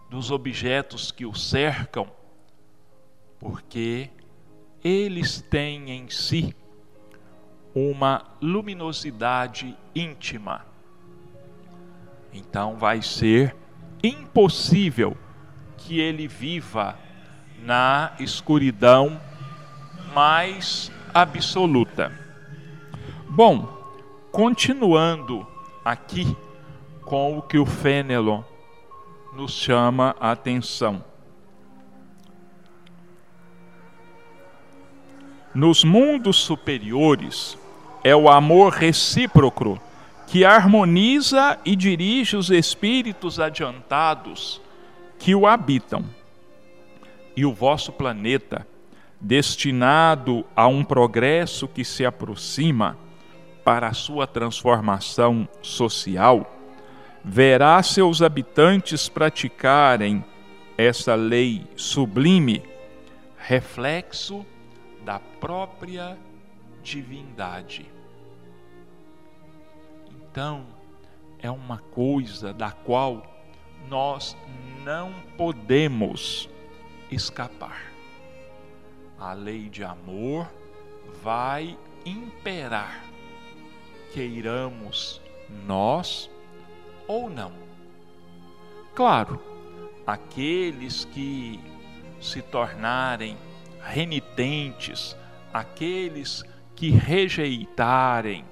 dos 0.09 0.31
objetos 0.31 1.11
que 1.11 1.27
o 1.27 1.35
cercam, 1.35 2.09
porque 3.39 4.09
eles 4.87 5.41
têm 5.41 5.91
em 5.91 6.09
si 6.09 6.55
uma 7.75 8.23
luminosidade 8.41 9.77
íntima. 9.93 10.65
Então 12.31 12.77
vai 12.77 13.01
ser 13.01 13.55
impossível 14.01 15.17
que 15.77 15.99
ele 15.99 16.27
viva 16.27 16.97
na 17.63 18.13
escuridão 18.19 19.19
mais 20.13 20.91
absoluta. 21.13 22.11
Bom, 23.29 23.67
continuando 24.31 25.45
aqui 25.83 26.35
com 27.01 27.37
o 27.37 27.41
que 27.41 27.57
o 27.57 27.65
Fenelon 27.65 28.41
nos 29.33 29.51
chama 29.51 30.15
a 30.19 30.31
atenção. 30.31 31.03
Nos 35.57 35.83
mundos 35.83 36.37
superiores, 36.37 37.57
é 38.03 38.15
o 38.15 38.29
amor 38.29 38.73
recíproco 38.73 39.81
que 40.27 40.45
harmoniza 40.45 41.57
e 41.65 41.75
dirige 41.75 42.37
os 42.37 42.51
espíritos 42.51 43.39
adiantados 43.39 44.61
que 45.17 45.33
o 45.33 45.47
habitam. 45.47 46.05
E 47.35 47.43
o 47.43 47.51
vosso 47.51 47.91
planeta, 47.91 48.67
destinado 49.19 50.45
a 50.55 50.67
um 50.67 50.83
progresso 50.83 51.67
que 51.67 51.83
se 51.83 52.05
aproxima 52.05 52.95
para 53.63 53.87
a 53.87 53.93
sua 53.93 54.27
transformação 54.27 55.49
social, 55.63 56.55
verá 57.25 57.81
seus 57.81 58.21
habitantes 58.21 59.09
praticarem 59.09 60.23
essa 60.77 61.15
lei 61.15 61.65
sublime, 61.75 62.61
reflexo 63.39 64.45
da 65.07 65.21
própria 65.39 66.17
divindade. 66.83 67.89
Então, 70.11 70.65
é 71.39 71.49
uma 71.49 71.77
coisa 71.77 72.51
da 72.51 72.71
qual 72.71 73.25
nós 73.87 74.35
não 74.83 75.13
podemos 75.37 76.49
escapar. 77.09 77.89
A 79.17 79.31
lei 79.31 79.69
de 79.69 79.81
amor 79.81 80.45
vai 81.23 81.79
imperar, 82.05 83.01
queiramos 84.11 85.21
nós 85.65 86.29
ou 87.07 87.29
não. 87.29 87.53
Claro, 88.93 89.41
aqueles 90.05 91.05
que 91.05 91.61
se 92.19 92.41
tornarem 92.41 93.37
renitentes, 93.81 95.15
aqueles 95.53 96.43
que 96.75 96.89
rejeitarem 96.89 98.45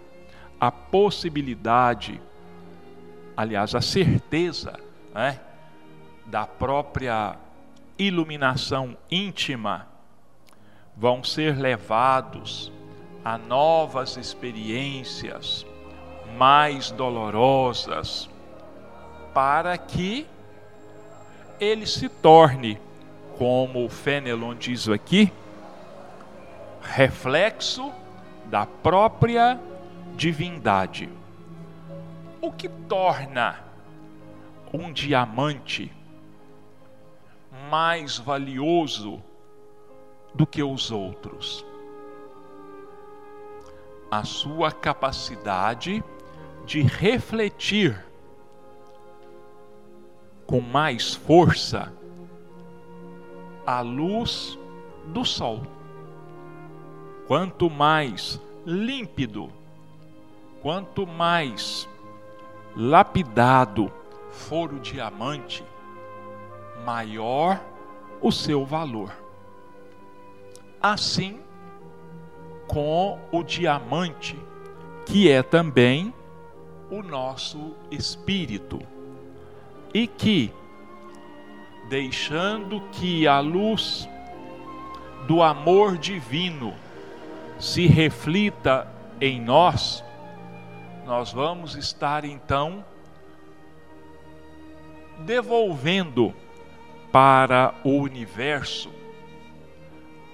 a 0.59 0.71
possibilidade, 0.71 2.19
aliás, 3.35 3.75
a 3.75 3.81
certeza 3.81 4.79
né, 5.13 5.39
da 6.25 6.45
própria 6.47 7.37
iluminação 7.97 8.97
íntima, 9.09 9.87
vão 10.97 11.23
ser 11.23 11.57
levados 11.57 12.71
a 13.23 13.37
novas 13.37 14.17
experiências 14.17 15.65
mais 16.37 16.91
dolorosas, 16.91 18.29
para 19.33 19.77
que 19.77 20.25
ele 21.59 21.85
se 21.85 22.07
torne, 22.07 22.79
como 23.37 23.85
o 23.85 23.89
Fenelon 23.89 24.55
diz 24.55 24.87
aqui, 24.87 25.31
reflexo 26.81 27.91
da 28.45 28.65
própria 28.65 29.59
divindade. 30.15 31.09
O 32.41 32.51
que 32.51 32.69
torna 32.69 33.59
um 34.73 34.91
diamante 34.91 35.91
mais 37.69 38.17
valioso 38.17 39.21
do 40.33 40.45
que 40.45 40.63
os 40.63 40.91
outros? 40.91 41.65
A 44.11 44.23
sua 44.23 44.71
capacidade 44.71 46.03
de 46.65 46.81
refletir 46.81 48.05
com 50.45 50.61
mais 50.61 51.13
força 51.13 51.91
a 53.65 53.81
luz 53.81 54.57
do 55.07 55.25
sol. 55.25 55.61
Quanto 57.27 57.69
mais 57.69 58.39
límpido 58.65 59.49
quanto 60.65 61.05
mais 61.05 61.87
lapidado 62.75 63.91
for 64.31 64.73
o 64.73 64.79
diamante, 64.79 65.63
maior 66.83 67.63
o 68.19 68.31
seu 68.31 68.65
valor. 68.65 69.15
Assim 70.81 71.39
com 72.67 73.19
o 73.31 73.43
diamante, 73.43 74.35
que 75.05 75.29
é 75.29 75.43
também 75.43 76.11
o 76.89 77.03
nosso 77.03 77.75
espírito, 77.91 78.79
e 79.93 80.07
que, 80.07 80.51
deixando 81.89 82.81
que 82.91 83.27
a 83.27 83.39
luz 83.39 84.09
do 85.27 85.41
amor 85.41 85.97
divino 85.97 86.73
se 87.59 87.87
reflita 87.87 88.87
em 89.19 89.39
nós, 89.39 90.03
nós 91.05 91.31
vamos 91.31 91.75
estar 91.75 92.25
então 92.25 92.83
devolvendo 95.19 96.33
para 97.11 97.73
o 97.83 97.91
universo 97.91 98.91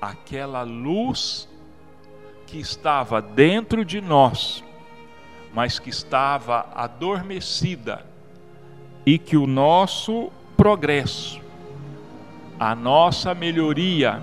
aquela 0.01 0.63
luz 0.63 1.47
que 2.47 2.59
estava 2.59 3.21
dentro 3.21 3.85
de 3.85 4.01
nós, 4.01 4.63
mas 5.53 5.77
que 5.77 5.89
estava 5.89 6.67
adormecida, 6.73 8.05
e 9.05 9.17
que 9.17 9.37
o 9.37 9.45
nosso 9.45 10.31
progresso, 10.61 11.41
a 12.59 12.75
nossa 12.75 13.33
melhoria, 13.33 14.21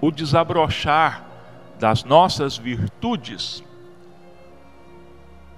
o 0.00 0.10
desabrochar 0.10 1.24
das 1.78 2.02
nossas 2.02 2.58
virtudes, 2.58 3.62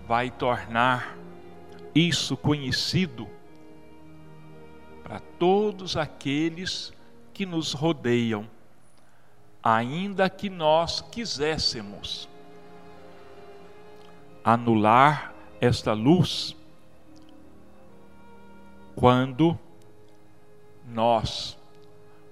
vai 0.07 0.31
tornar 0.31 1.17
isso 1.95 2.37
conhecido 2.37 3.27
para 5.03 5.19
todos 5.39 5.97
aqueles 5.97 6.93
que 7.33 7.47
nos 7.47 7.73
rodeiam, 7.73 8.47
ainda 9.63 10.29
que 10.29 10.51
nós 10.51 11.01
quiséssemos 11.11 12.29
anular 14.45 15.33
esta 15.59 15.95
luz 15.95 16.55
quando 18.95 19.59
nós, 20.87 21.57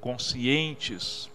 conscientes 0.00 1.30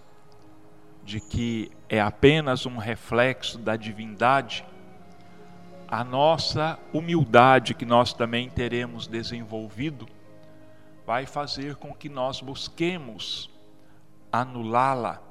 de 1.04 1.20
que 1.20 1.72
é 1.90 2.00
apenas 2.00 2.66
um 2.66 2.78
reflexo 2.78 3.58
da 3.58 3.76
divindade, 3.76 4.66
a 5.88 6.04
nossa 6.04 6.80
humildade 6.92 7.74
que 7.74 7.86
nós 7.86 8.14
também 8.14 8.50
teremos 8.50 9.06
desenvolvido 9.06 10.08
vai 11.06 11.26
fazer 11.26 11.76
com 11.76 11.94
que 11.94 12.10
nós 12.10 12.42
busquemos 12.42 13.50
anulá-la, 14.32 15.22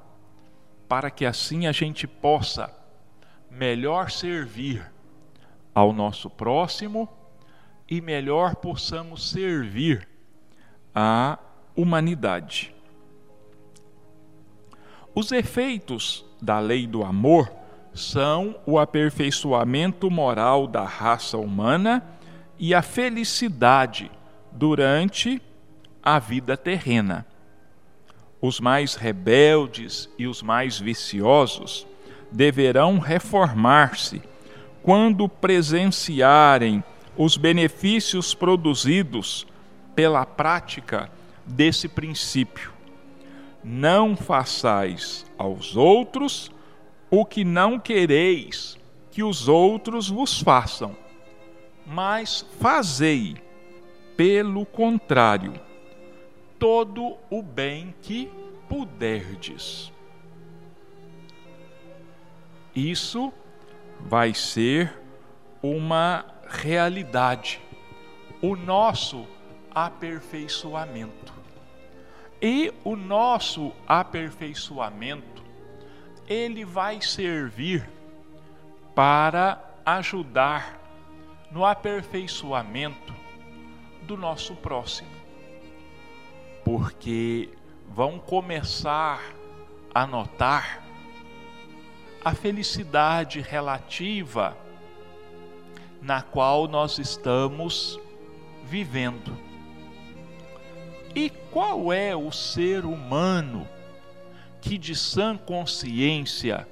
para 0.87 1.09
que 1.09 1.25
assim 1.25 1.67
a 1.67 1.71
gente 1.71 2.07
possa 2.07 2.73
melhor 3.49 4.09
servir 4.09 4.89
ao 5.73 5.91
nosso 5.91 6.29
próximo 6.29 7.09
e 7.89 8.01
melhor 8.01 8.55
possamos 8.55 9.29
servir 9.29 10.07
à 10.93 11.37
humanidade. 11.75 12.73
Os 15.15 15.31
efeitos 15.31 16.25
da 16.41 16.59
lei 16.59 16.87
do 16.87 17.03
amor 17.03 17.51
são 17.93 18.55
o 18.65 18.79
aperfeiçoamento 18.79 20.09
moral 20.09 20.65
da 20.65 20.83
raça 20.83 21.37
humana 21.37 22.03
e 22.57 22.73
a 22.73 22.81
felicidade 22.81 24.09
durante 24.51 25.41
a 26.01 26.17
vida 26.17 26.57
terrena. 26.57 27.25
Os 28.41 28.59
mais 28.59 28.95
rebeldes 28.95 30.09
e 30.17 30.27
os 30.27 30.41
mais 30.41 30.79
viciosos 30.79 31.87
deverão 32.31 32.97
reformar-se 32.97 34.21
quando 34.81 35.29
presenciarem 35.29 36.83
os 37.17 37.37
benefícios 37.37 38.33
produzidos 38.33 39.45
pela 39.95 40.25
prática 40.25 41.11
desse 41.45 41.87
princípio. 41.87 42.71
Não 43.63 44.15
façais 44.15 45.25
aos 45.37 45.75
outros 45.75 46.51
o 47.09 47.25
que 47.25 47.43
não 47.43 47.79
quereis 47.79 48.77
que 49.11 49.23
os 49.23 49.47
outros 49.47 50.09
vos 50.09 50.41
façam, 50.41 50.95
mas 51.85 52.45
fazei, 52.59 53.35
pelo 54.17 54.65
contrário, 54.65 55.53
todo 56.57 57.15
o 57.29 57.43
bem 57.43 57.93
que 58.01 58.29
puderdes. 58.67 59.91
Isso 62.75 63.31
vai 63.99 64.33
ser 64.33 64.99
uma 65.61 66.32
realidade, 66.47 67.61
o 68.41 68.55
nosso 68.55 69.27
aperfeiçoamento. 69.73 71.33
E 72.41 72.73
o 72.83 72.95
nosso 72.95 73.71
aperfeiçoamento, 73.87 75.41
ele 76.27 76.65
vai 76.65 77.01
servir 77.01 77.89
para 78.93 79.63
ajudar 79.85 80.79
no 81.51 81.65
aperfeiçoamento 81.65 83.13
do 84.01 84.17
nosso 84.17 84.55
próximo. 84.55 85.09
Porque 86.65 87.49
vão 87.87 88.19
começar 88.19 89.21
a 89.93 90.07
notar 90.07 90.83
a 92.23 92.33
felicidade 92.33 93.41
relativa 93.41 94.57
na 96.03 96.21
qual 96.21 96.67
nós 96.67 96.99
estamos 96.99 97.97
vivendo. 98.65 99.37
E 101.15 101.29
qual 101.49 101.93
é 101.93 102.13
o 102.15 102.31
ser 102.31 102.83
humano 102.83 103.67
que 104.59 104.77
de 104.77 104.95
sã 104.95 105.37
consciência 105.37 106.67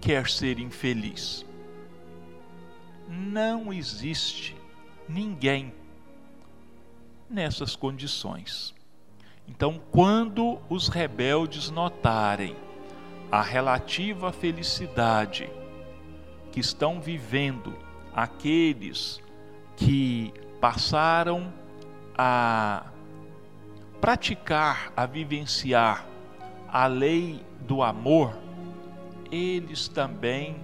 quer 0.00 0.28
ser 0.28 0.60
infeliz? 0.60 1.44
Não 3.08 3.72
existe 3.72 4.56
ninguém 5.08 5.74
nessas 7.28 7.74
condições. 7.74 8.72
Então, 9.48 9.80
quando 9.90 10.60
os 10.68 10.86
rebeldes 10.86 11.70
notarem 11.70 12.54
a 13.32 13.42
relativa 13.42 14.30
felicidade 14.30 15.50
que 16.50 16.60
estão 16.60 17.00
vivendo 17.00 17.74
aqueles 18.14 19.20
que 19.76 20.32
passaram 20.60 21.52
a 22.16 22.86
praticar, 24.00 24.92
a 24.96 25.06
vivenciar 25.06 26.06
a 26.68 26.86
lei 26.86 27.44
do 27.60 27.82
amor, 27.82 28.36
eles 29.30 29.88
também 29.88 30.56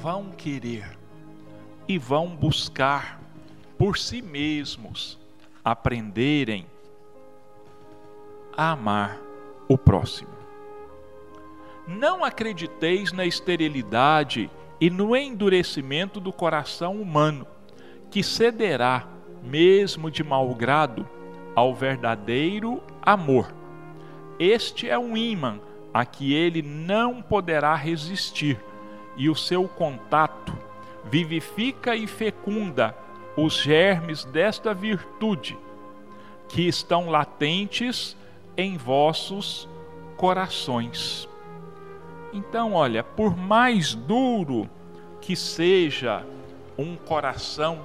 vão 0.00 0.30
querer 0.30 0.98
e 1.86 1.98
vão 1.98 2.28
buscar 2.28 3.20
por 3.78 3.98
si 3.98 4.22
mesmos 4.22 5.18
aprenderem 5.64 6.66
a 8.56 8.72
amar 8.72 9.18
o 9.68 9.76
próximo. 9.76 10.34
Não 11.86 12.24
acrediteis 12.24 13.12
na 13.12 13.26
esterilidade 13.26 14.50
e 14.84 14.90
no 14.90 15.16
endurecimento 15.16 16.20
do 16.20 16.30
coração 16.30 17.00
humano, 17.00 17.46
que 18.10 18.22
cederá, 18.22 19.08
mesmo 19.42 20.10
de 20.10 20.22
mau 20.22 20.54
grado, 20.54 21.08
ao 21.54 21.74
verdadeiro 21.74 22.82
amor. 23.00 23.50
Este 24.38 24.86
é 24.86 24.98
um 24.98 25.16
ímã 25.16 25.58
a 25.94 26.04
que 26.04 26.34
ele 26.34 26.60
não 26.60 27.22
poderá 27.22 27.74
resistir, 27.74 28.60
e 29.16 29.30
o 29.30 29.34
seu 29.34 29.66
contato 29.66 30.54
vivifica 31.02 31.96
e 31.96 32.06
fecunda 32.06 32.94
os 33.38 33.54
germes 33.54 34.26
desta 34.26 34.74
virtude, 34.74 35.56
que 36.46 36.68
estão 36.68 37.08
latentes 37.08 38.14
em 38.54 38.76
vossos 38.76 39.66
corações. 40.18 41.26
Então, 42.34 42.72
olha, 42.72 43.04
por 43.04 43.36
mais 43.36 43.94
duro 43.94 44.68
que 45.20 45.36
seja 45.36 46.26
um 46.76 46.96
coração 46.96 47.84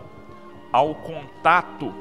ao 0.74 0.95
contato 0.95 1.93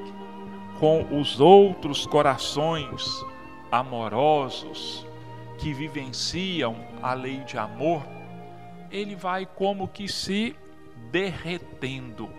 com 0.80 1.20
os 1.20 1.40
outros 1.40 2.06
corações 2.06 3.22
amorosos 3.70 5.06
que 5.58 5.74
vivenciam 5.74 6.74
a 7.02 7.12
lei 7.12 7.40
de 7.40 7.58
amor, 7.58 8.02
ele 8.90 9.14
vai 9.14 9.44
como 9.44 9.86
que 9.86 10.08
se 10.08 10.56
derretendo, 11.10 12.30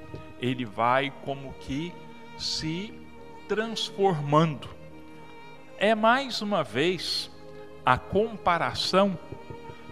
ele 0.42 0.66
vai 0.66 1.14
como 1.24 1.54
que 1.60 1.94
se 2.36 2.92
transformando. 3.48 4.68
É 5.78 5.94
mais 5.94 6.42
uma 6.42 6.64
vez 6.64 7.30
a 7.86 7.96
comparação 7.96 9.16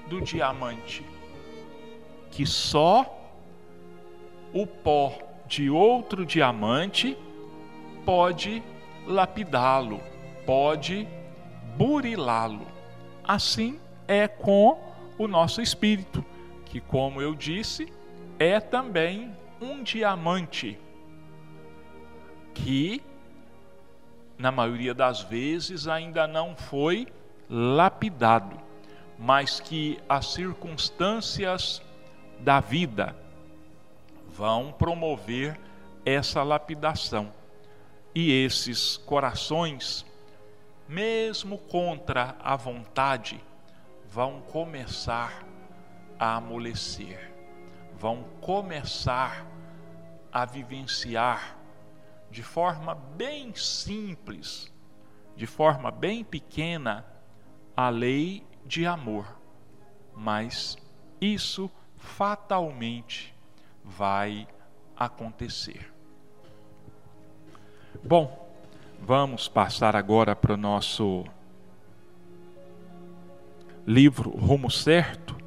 do 0.10 0.22
diamante, 0.22 1.06
que 2.32 2.46
só 2.46 3.14
o 4.54 4.66
pó 4.66 5.18
de 5.46 5.70
outro 5.70 6.26
diamante 6.26 7.18
pode 8.06 8.64
lapidá-lo, 9.06 10.02
pode 10.46 11.08
burilá-lo. 11.78 12.66
Assim 13.24 13.80
é 14.08 14.28
com 14.28 14.80
o 15.18 15.28
nosso 15.28 15.62
espírito, 15.62 16.24
que, 16.66 16.80
como 16.80 17.22
eu 17.22 17.36
disse, 17.36 17.92
é 18.40 18.60
também 18.60 19.36
um 19.62 19.84
diamante 19.84 20.80
que, 22.54 23.02
na 24.38 24.52
maioria 24.52 24.94
das 24.94 25.22
vezes, 25.22 25.88
ainda 25.88 26.28
não 26.28 26.56
foi 26.56 27.08
lapidado, 27.50 28.60
mas 29.18 29.60
que 29.60 30.00
as 30.08 30.28
circunstâncias 30.34 31.82
da 32.40 32.60
vida 32.60 33.16
vão 34.28 34.72
promover 34.72 35.60
essa 36.06 36.44
lapidação. 36.44 37.32
E 38.14 38.32
esses 38.32 38.98
corações, 38.98 40.06
mesmo 40.88 41.58
contra 41.58 42.36
a 42.40 42.56
vontade, 42.56 43.44
vão 44.06 44.42
começar 44.42 45.44
a 46.20 46.36
amolecer, 46.36 47.32
vão 47.94 48.24
começar 48.42 49.46
a 50.32 50.46
vivenciar 50.46 51.58
de 52.30 52.44
forma 52.44 52.96
bem 52.96 53.54
simples, 53.56 54.72
de 55.36 55.46
forma 55.46 55.92
bem 55.92 56.24
pequena, 56.24 57.06
a 57.76 57.90
lei 57.90 58.46
de 58.68 58.86
amor. 58.86 59.26
Mas 60.14 60.78
isso 61.22 61.72
fatalmente 61.96 63.34
vai 63.84 64.48
acontecer. 64.96 65.92
Bom, 68.04 68.48
vamos 69.00 69.48
passar 69.48 69.96
agora 69.96 70.36
para 70.36 70.54
o 70.54 70.58
nosso 70.58 71.26
livro 73.86 74.30
Rumo 74.32 74.70
Certo. 74.70 75.38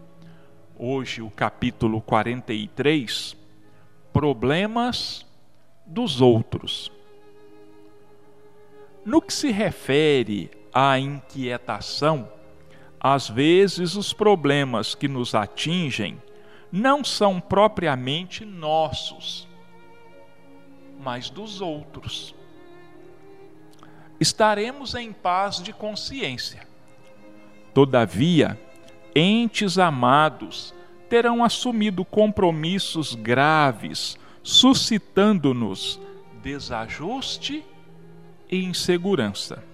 Hoje, 0.78 1.20
o 1.20 1.30
capítulo 1.30 2.00
43, 2.00 3.36
Problemas 4.12 5.26
dos 5.84 6.20
Outros. 6.20 6.90
No 9.04 9.20
que 9.20 9.32
se 9.32 9.50
refere 9.50 10.50
à 10.72 10.98
inquietação, 10.98 12.28
às 13.00 13.28
vezes 13.28 13.96
os 13.96 14.12
problemas 14.12 14.94
que 14.94 15.08
nos 15.08 15.34
atingem 15.34 16.20
não 16.70 17.02
são 17.02 17.40
propriamente 17.40 18.44
nossos, 18.44 19.48
mas 21.00 21.30
dos 21.30 21.62
outros. 21.62 22.34
Estaremos 24.20 24.94
em 24.94 25.12
paz 25.12 25.62
de 25.62 25.72
consciência. 25.72 26.68
Todavia, 27.72 28.60
entes 29.14 29.78
amados 29.78 30.74
terão 31.08 31.42
assumido 31.42 32.04
compromissos 32.04 33.14
graves, 33.14 34.18
suscitando-nos 34.42 35.98
desajuste 36.42 37.64
e 38.50 38.62
insegurança. 38.62 39.64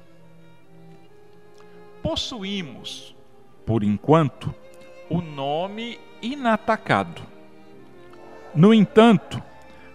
Possuímos, 2.03 3.16
por 3.67 3.83
enquanto, 3.83 4.55
o 5.11 5.21
nome 5.21 5.99
inatacado. 6.23 7.21
No 8.55 8.73
entanto, 8.73 9.43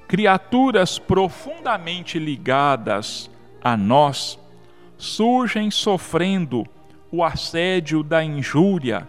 criaturas 0.08 1.00
profundamente 1.00 2.20
ligadas 2.20 3.32
a 3.64 3.78
nós 3.78 4.38
surgem 4.98 5.72
sofrendo 5.72 6.66
o 7.10 7.24
assédio 7.24 8.04
da 8.04 8.24
injúria, 8.24 9.08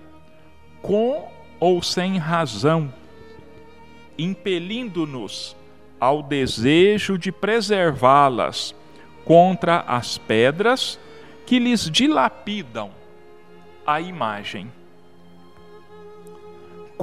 com 0.81 1.29
ou 1.59 1.83
sem 1.83 2.17
razão, 2.17 2.93
impelindo-nos 4.17 5.57
ao 6.01 6.23
desejo 6.23 7.19
de 7.19 7.31
preservá-las 7.31 8.75
contra 9.25 9.81
as 9.81 10.19
pedras 10.19 10.99
que 11.47 11.59
lhes 11.59 11.91
dilapidam 11.91 13.02
a 13.87 14.01
imagem 14.01 14.71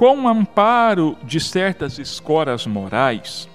com 0.00 0.22
o 0.22 0.28
amparo 0.28 1.14
de 1.22 1.38
certas 1.38 1.98
escoras 1.98 2.66
morais, 2.66 3.46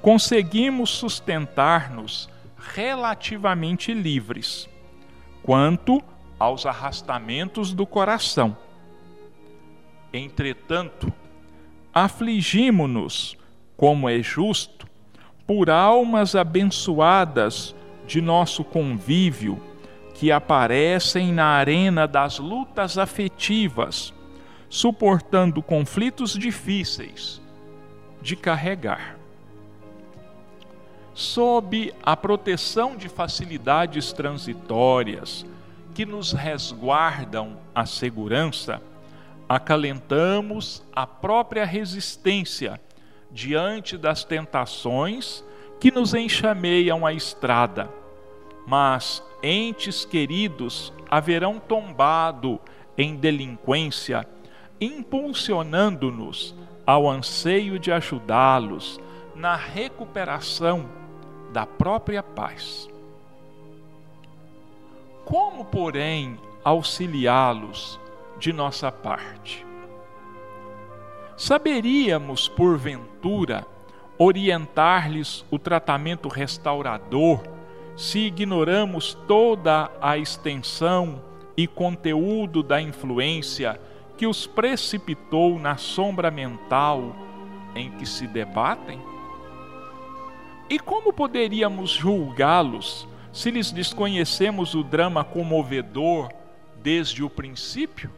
conseguimos 0.00 0.88
sustentar-nos 0.88 2.30
relativamente 2.56 3.92
livres 3.92 4.66
quanto 5.42 6.02
aos 6.38 6.64
arrastamentos 6.64 7.74
do 7.74 7.86
coração. 7.86 8.56
Entretanto, 10.14 11.12
afligimo-nos, 11.92 13.36
como 13.76 14.08
é 14.08 14.22
justo, 14.22 14.86
por 15.46 15.68
almas 15.68 16.34
abençoadas 16.34 17.74
de 18.06 18.22
nosso 18.22 18.64
convívio 18.64 19.62
que 20.14 20.30
aparecem 20.30 21.32
na 21.32 21.46
arena 21.46 22.06
das 22.06 22.38
lutas 22.38 22.98
afetivas 22.98 24.12
suportando 24.72 25.62
conflitos 25.62 26.32
difíceis 26.32 27.42
de 28.22 28.34
carregar. 28.34 29.18
Sob 31.12 31.92
a 32.02 32.16
proteção 32.16 32.96
de 32.96 33.06
facilidades 33.06 34.14
transitórias 34.14 35.44
que 35.94 36.06
nos 36.06 36.32
resguardam 36.32 37.58
a 37.74 37.84
segurança, 37.84 38.80
acalentamos 39.46 40.82
a 40.94 41.06
própria 41.06 41.66
resistência 41.66 42.80
diante 43.30 43.98
das 43.98 44.24
tentações 44.24 45.44
que 45.78 45.90
nos 45.90 46.14
enxameiam 46.14 47.04
a 47.04 47.12
estrada. 47.12 47.90
Mas 48.66 49.22
entes 49.42 50.04
queridos 50.04 50.92
haverão 51.10 51.58
tombado 51.58 52.60
em 52.96 53.16
delinquência 53.16 54.26
impulsionando-nos 54.82 56.54
ao 56.84 57.08
anseio 57.08 57.78
de 57.78 57.92
ajudá-los 57.92 59.00
na 59.34 59.54
recuperação 59.54 60.88
da 61.52 61.64
própria 61.64 62.22
paz. 62.22 62.88
Como, 65.24 65.64
porém, 65.64 66.36
auxiliá-los 66.64 68.00
de 68.38 68.52
nossa 68.52 68.90
parte? 68.90 69.64
Saberíamos, 71.36 72.48
porventura, 72.48 73.64
orientar-lhes 74.18 75.44
o 75.48 75.60
tratamento 75.60 76.28
restaurador 76.28 77.40
se 77.96 78.20
ignoramos 78.20 79.14
toda 79.26 79.90
a 80.00 80.16
extensão 80.16 81.22
e 81.56 81.66
conteúdo 81.66 82.62
da 82.62 82.80
influência 82.80 83.80
que 84.16 84.26
os 84.26 84.46
precipitou 84.46 85.58
na 85.58 85.76
sombra 85.76 86.30
mental 86.30 87.14
em 87.74 87.90
que 87.90 88.06
se 88.06 88.26
debatem? 88.26 89.00
E 90.68 90.78
como 90.78 91.12
poderíamos 91.12 91.90
julgá-los 91.90 93.06
se 93.32 93.50
lhes 93.50 93.70
desconhecemos 93.70 94.74
o 94.74 94.82
drama 94.82 95.24
comovedor 95.24 96.30
desde 96.82 97.22
o 97.22 97.28
princípio? 97.28 98.10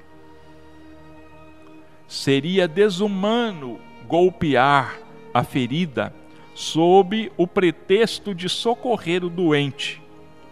Seria 2.07 2.68
desumano 2.68 3.81
golpear 4.07 4.99
a 5.33 5.43
ferida 5.43 6.14
sob 6.55 7.31
o 7.37 7.47
pretexto 7.47 8.35
de 8.35 8.49
socorrer 8.49 9.25
o 9.25 9.29
doente, 9.29 10.01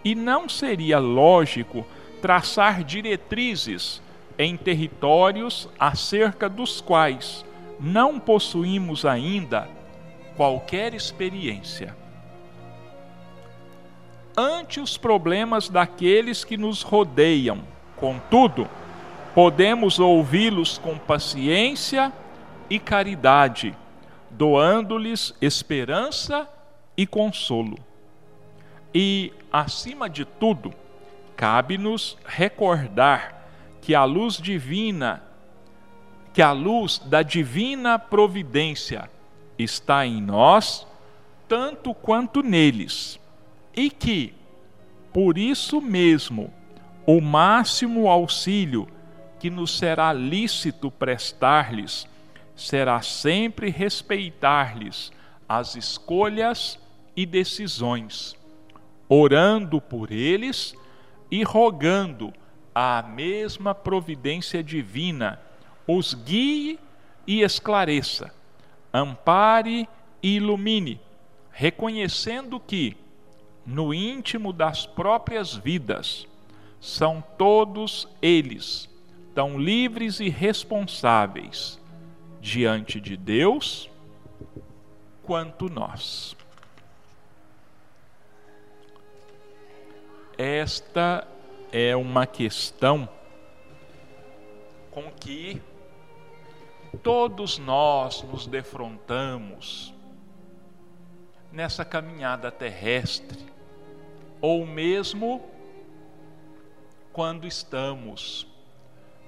e 0.05 0.15
não 0.15 0.49
seria 0.49 0.99
lógico 0.99 1.87
traçar 2.21 2.83
diretrizes 2.83 4.03
em 4.39 4.57
territórios 4.57 5.69
acerca 5.79 6.49
dos 6.49 6.81
quais 6.81 7.45
não 7.79 8.19
possuímos 8.19 9.05
ainda 9.05 9.69
qualquer 10.37 10.95
experiência. 10.95 11.97
Ante 14.37 14.81
os 14.81 14.97
problemas 14.97 15.69
daqueles 15.69 16.43
que 16.43 16.57
nos 16.57 16.83
rodeiam, 16.83 17.61
contudo, 17.97 18.69
podemos 19.35 19.99
ouvi-los 19.99 20.79
com 20.79 20.97
paciência 20.97 22.13
e 22.71 22.79
caridade, 22.79 23.77
doando-lhes 24.33 25.35
esperança 25.41 26.49
e 26.97 27.07
consolo. 27.07 27.79
E, 28.95 29.33
acima 29.53 30.09
de 30.09 30.25
tudo, 30.25 30.73
cabe-nos 31.37 32.17
recordar 32.25 33.49
que 33.81 33.95
a 33.95 34.05
luz 34.05 34.37
divina, 34.37 35.23
que 36.33 36.43
a 36.43 36.53
luz 36.53 36.99
da 36.99 37.23
divina 37.23 37.99
providência 37.99 39.11
está 39.59 40.07
em 40.07 40.21
nós, 40.21 40.87
tanto 41.49 41.95
quanto 41.95 42.43
neles, 42.43 43.19
e 43.75 43.91
que, 43.91 44.35
por 45.13 45.37
isso 45.37 45.81
mesmo, 45.81 46.53
o 47.07 47.21
máximo 47.21 48.09
auxílio 48.09 48.89
que 49.39 49.51
nos 49.51 49.77
será 49.77 50.13
lícito 50.13 50.91
prestar-lhes 50.91 52.07
será 52.55 53.01
sempre 53.03 53.71
respeitar-lhes 53.71 55.13
as 55.49 55.75
escolhas 55.77 56.79
e 57.17 57.27
decisões, 57.27 58.37
orando 59.09 59.81
por 59.81 60.11
eles 60.11 60.75
e 61.31 61.43
rogando 61.43 62.33
a 62.75 63.03
mesma 63.03 63.75
providência 63.75 64.63
divina 64.63 65.39
os 65.87 66.15
guie 66.15 66.79
e 67.27 67.43
esclareça, 67.43 68.33
ampare 68.93 69.89
e 70.23 70.37
ilumine, 70.37 71.01
reconhecendo 71.51 72.59
que, 72.61 72.97
no 73.67 73.93
íntimo 73.93 74.53
das 74.53 74.87
próprias 74.87 75.55
vidas, 75.55 76.27
são 76.81 77.23
todos 77.37 78.09
eles 78.21 78.89
tão 79.35 79.59
livres 79.59 80.21
e 80.21 80.29
responsáveis 80.29 81.82
diante 82.43 83.01
de 83.01 83.17
Deus 83.17 83.89
quanto 85.23 85.71
nós. 85.71 86.37
Esta 90.37 91.27
é 91.71 91.95
uma 91.95 92.27
questão 92.27 93.09
com 94.91 95.09
que 95.13 95.63
todos 97.01 97.59
nós 97.59 98.25
nos 98.25 98.49
defrontamos 98.49 99.95
nessa 101.53 101.85
caminhada 101.85 102.51
terrestre, 102.51 103.39
ou 104.41 104.67
mesmo 104.67 105.49
quando 107.13 107.47
estamos 107.47 108.49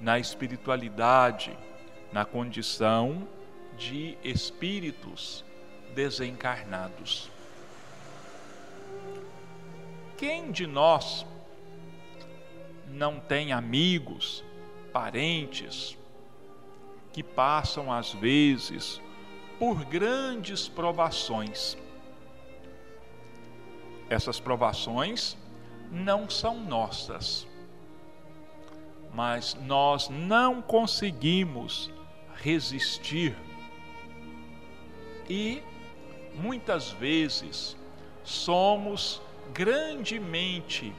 na 0.01 0.19
espiritualidade, 0.19 1.57
na 2.15 2.25
condição 2.25 3.27
de 3.77 4.17
espíritos 4.23 5.45
desencarnados. 5.97 7.29
Quem 10.17 10.53
de 10.53 10.65
nós 10.65 11.27
não 12.87 13.19
tem 13.19 13.53
amigos, 13.53 14.45
parentes, 14.93 15.99
que 17.13 17.21
passam 17.21 17.93
às 17.93 18.13
vezes 18.13 19.03
por 19.59 19.85
grandes 19.85 20.69
provações? 20.69 21.77
Essas 24.09 24.39
provações 24.39 25.37
não 25.91 26.31
são 26.31 26.61
nossas, 26.61 27.45
mas 29.13 29.55
nós 29.55 30.09
não 30.09 30.63
conseguimos 30.63 31.91
resistir 32.43 33.37
e 35.29 35.63
muitas 36.35 36.91
vezes 36.91 37.77
somos 38.23 39.23
grandemente 39.53 40.93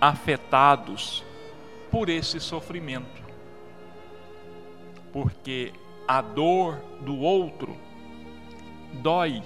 afetados 0.00 1.24
por 1.90 2.08
esse 2.08 2.40
sofrimento. 2.40 3.22
Porque 5.12 5.72
a 6.06 6.20
dor 6.20 6.76
do 7.00 7.18
outro 7.18 7.76
dói 8.94 9.42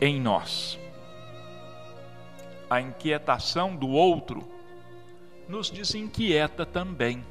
em 0.00 0.20
nós. 0.20 0.78
A 2.70 2.80
inquietação 2.80 3.74
do 3.74 3.88
outro 3.88 4.46
nos 5.48 5.70
desinquieta 5.70 6.66
também. 6.66 7.24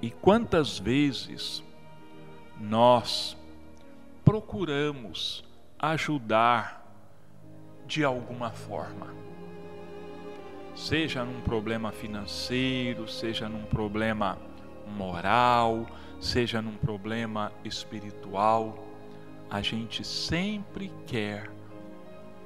E 0.00 0.10
quantas 0.10 0.78
vezes 0.78 1.64
nós 2.60 3.36
procuramos 4.24 5.44
ajudar 5.78 6.84
de 7.86 8.04
alguma 8.04 8.50
forma. 8.50 9.08
Seja 10.74 11.24
num 11.24 11.40
problema 11.40 11.90
financeiro, 11.90 13.08
seja 13.08 13.48
num 13.48 13.64
problema 13.64 14.38
moral, 14.96 15.86
seja 16.20 16.62
num 16.62 16.76
problema 16.76 17.52
espiritual, 17.64 18.86
a 19.50 19.60
gente 19.62 20.04
sempre 20.04 20.92
quer 21.06 21.50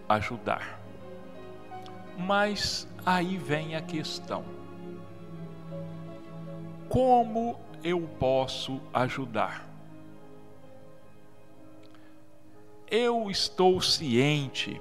ajudar. 0.09 0.80
Mas 2.16 2.88
aí 3.05 3.36
vem 3.36 3.74
a 3.74 3.82
questão: 3.82 4.44
como 6.93 7.59
eu 7.82 8.07
posso 8.20 8.78
ajudar? 8.93 9.66
Eu 12.90 13.30
estou 13.30 13.80
ciente 13.80 14.78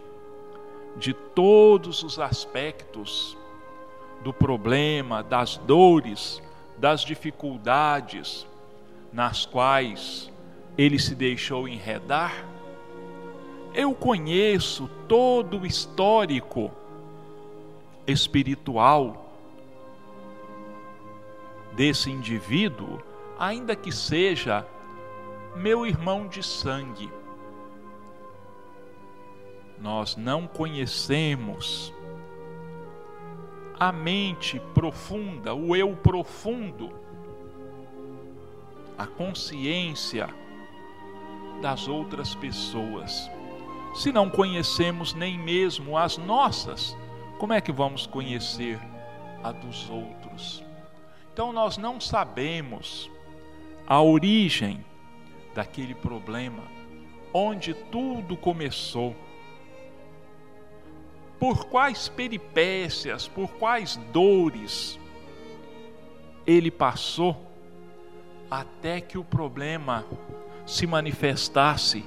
de 0.97 1.13
todos 1.13 2.03
os 2.03 2.19
aspectos 2.19 3.37
do 4.25 4.33
problema, 4.33 5.23
das 5.23 5.55
dores, 5.55 6.43
das 6.77 6.99
dificuldades 6.99 8.45
nas 9.13 9.45
quais 9.45 10.29
ele 10.77 10.99
se 10.99 11.15
deixou 11.15 11.65
enredar? 11.65 12.45
Eu 13.73 13.95
conheço 13.95 14.89
todo 15.07 15.59
o 15.59 15.65
histórico 15.65 16.69
espiritual 18.05 19.30
desse 21.73 22.09
indivíduo, 22.09 23.01
ainda 23.37 23.75
que 23.75 23.91
seja 23.91 24.65
meu 25.55 25.85
irmão 25.85 26.27
de 26.27 26.41
sangue 26.41 27.11
nós 29.81 30.15
não 30.15 30.45
conhecemos 30.45 31.91
a 33.79 33.91
mente 33.91 34.59
profunda, 34.75 35.55
o 35.55 35.75
eu 35.75 35.95
profundo, 35.95 36.91
a 38.95 39.07
consciência 39.07 40.29
das 41.63 41.87
outras 41.87 42.35
pessoas. 42.35 43.29
Se 43.95 44.11
não 44.11 44.29
conhecemos 44.29 45.15
nem 45.15 45.37
mesmo 45.37 45.97
as 45.97 46.15
nossas, 46.15 46.95
como 47.39 47.53
é 47.53 47.59
que 47.59 47.71
vamos 47.71 48.05
conhecer 48.05 48.79
a 49.43 49.51
dos 49.51 49.89
outros? 49.89 50.63
Então 51.33 51.53
nós 51.53 51.77
não 51.77 51.99
sabemos 51.99 53.09
a 53.87 54.01
origem 54.01 54.83
daquele 55.53 55.95
problema, 55.95 56.63
onde 57.33 57.73
tudo 57.73 58.35
começou 58.35 59.15
por 61.39 61.65
quais 61.65 62.07
peripécias, 62.07 63.27
por 63.27 63.49
quais 63.53 63.95
dores 64.13 64.99
ele 66.45 66.69
passou 66.69 67.49
até 68.49 68.99
que 69.01 69.17
o 69.17 69.23
problema 69.23 70.05
se 70.65 70.85
manifestasse 70.85 72.05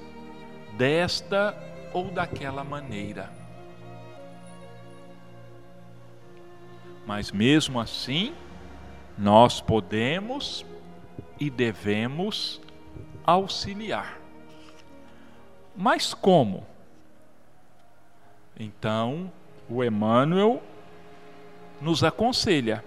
desta 0.76 1.56
ou 1.92 2.10
daquela 2.10 2.62
maneira. 2.62 3.32
Mas 7.06 7.32
mesmo 7.32 7.80
assim, 7.80 8.34
nós 9.16 9.60
podemos 9.60 10.64
e 11.38 11.50
devemos 11.50 12.60
auxiliar. 13.24 14.18
Mas 15.76 16.14
como? 16.14 16.66
Então, 18.58 19.32
o 19.68 19.82
Emmanuel 19.82 20.62
nos 21.80 22.04
aconselha: 22.04 22.84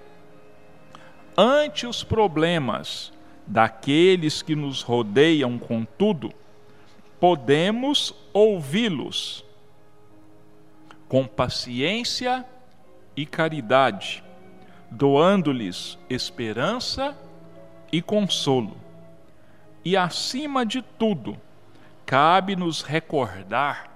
ante 1.36 1.86
os 1.86 2.04
problemas 2.04 3.12
daqueles 3.46 4.42
que 4.42 4.56
nos 4.56 4.82
rodeiam, 4.82 5.58
contudo, 5.58 6.34
podemos 7.20 8.14
ouvi-los 8.34 9.46
com 11.08 11.26
paciência 11.26 12.46
e 13.16 13.26
caridade, 13.26 14.24
doando-lhes 14.90 15.98
esperança 16.10 17.18
e 17.92 18.02
consolo. 18.02 18.78
E, 19.84 19.96
acima 19.96 20.66
de 20.66 20.82
tudo, 20.82 21.38
cabe-nos 22.06 22.82
recordar 22.82 23.92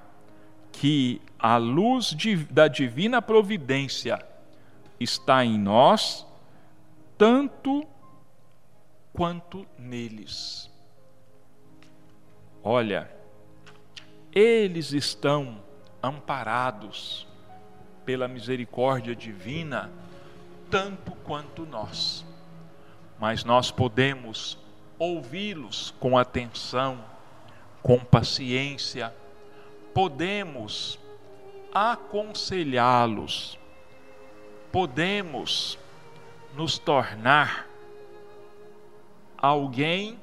que 0.71 1.21
a 1.37 1.57
luz 1.57 2.15
da 2.49 2.67
divina 2.67 3.21
providência 3.21 4.19
está 4.99 5.43
em 5.43 5.57
nós, 5.57 6.25
tanto 7.17 7.85
quanto 9.13 9.65
neles. 9.77 10.69
Olha, 12.63 13.11
eles 14.31 14.93
estão 14.93 15.61
amparados 16.01 17.27
pela 18.05 18.27
misericórdia 18.27 19.15
divina, 19.15 19.91
tanto 20.71 21.11
quanto 21.23 21.65
nós. 21.65 22.25
Mas 23.19 23.43
nós 23.43 23.69
podemos 23.69 24.57
ouvi-los 24.97 25.93
com 25.99 26.17
atenção, 26.17 27.03
com 27.83 27.99
paciência, 27.99 29.13
podemos 29.93 30.97
aconselhá-los, 31.73 33.59
podemos 34.71 35.77
nos 36.55 36.77
tornar 36.77 37.67
alguém 39.37 40.19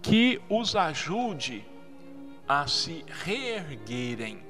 que 0.00 0.40
os 0.48 0.74
ajude 0.74 1.64
a 2.48 2.66
se 2.66 3.04
reerguerem. 3.08 4.42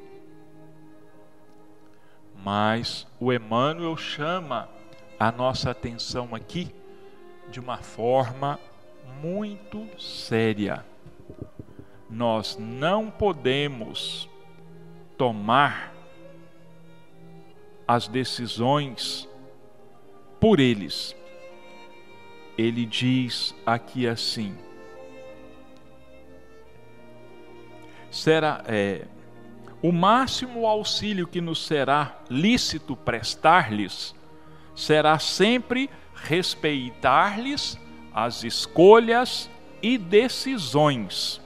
Mas 2.44 3.06
o 3.20 3.32
Emmanuel 3.32 3.96
chama 3.96 4.68
a 5.22 5.30
nossa 5.30 5.70
atenção 5.70 6.34
aqui 6.34 6.74
de 7.48 7.60
uma 7.60 7.76
forma 7.76 8.58
muito 9.22 9.86
séria. 9.96 10.84
Nós 12.10 12.56
não 12.58 13.08
podemos 13.08 14.28
tomar 15.16 15.94
as 17.86 18.08
decisões 18.08 19.28
por 20.40 20.58
eles. 20.58 21.14
Ele 22.58 22.84
diz 22.84 23.54
aqui 23.64 24.08
assim: 24.08 24.58
será 28.10 28.64
é, 28.66 29.06
o 29.80 29.92
máximo 29.92 30.66
auxílio 30.66 31.28
que 31.28 31.40
nos 31.40 31.64
será 31.64 32.18
lícito 32.28 32.96
prestar-lhes 32.96 34.20
será 34.74 35.18
sempre 35.18 35.90
respeitar-lhes 36.14 37.78
as 38.14 38.44
escolhas 38.44 39.50
e 39.82 39.98
decisões, 39.98 41.40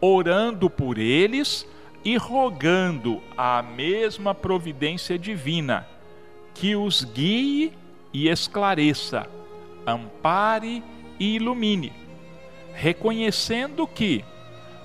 orando 0.00 0.68
por 0.68 0.98
eles 0.98 1.66
e 2.04 2.16
rogando 2.16 3.22
a 3.36 3.62
mesma 3.62 4.34
providência 4.34 5.18
divina 5.18 5.86
que 6.54 6.76
os 6.76 7.04
guie 7.04 7.72
e 8.12 8.28
esclareça, 8.28 9.26
ampare 9.86 10.82
e 11.18 11.36
ilumine, 11.36 11.92
reconhecendo 12.74 13.86
que, 13.86 14.24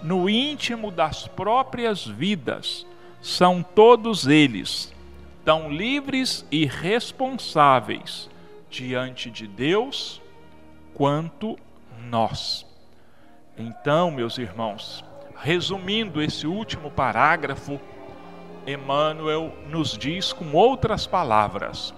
no 0.01 0.29
íntimo 0.29 0.91
das 0.91 1.27
próprias 1.27 2.05
vidas, 2.05 2.85
são 3.21 3.63
todos 3.63 4.27
eles 4.27 4.94
tão 5.45 5.71
livres 5.71 6.43
e 6.51 6.65
responsáveis 6.65 8.29
diante 8.69 9.29
de 9.29 9.47
Deus 9.47 10.19
quanto 10.95 11.55
nós. 12.09 12.65
Então, 13.55 14.09
meus 14.09 14.37
irmãos, 14.39 15.05
resumindo 15.37 16.21
esse 16.21 16.47
último 16.47 16.89
parágrafo, 16.89 17.79
Emmanuel 18.65 19.53
nos 19.69 19.95
diz 19.95 20.33
com 20.33 20.51
outras 20.53 21.05
palavras: 21.05 21.93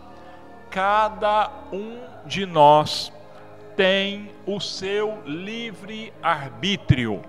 cada 0.70 1.50
um 1.72 1.98
de 2.26 2.46
nós 2.46 3.12
tem 3.78 4.30
o 4.46 4.60
seu 4.60 5.22
livre 5.26 6.12
arbítrio, 6.22 7.22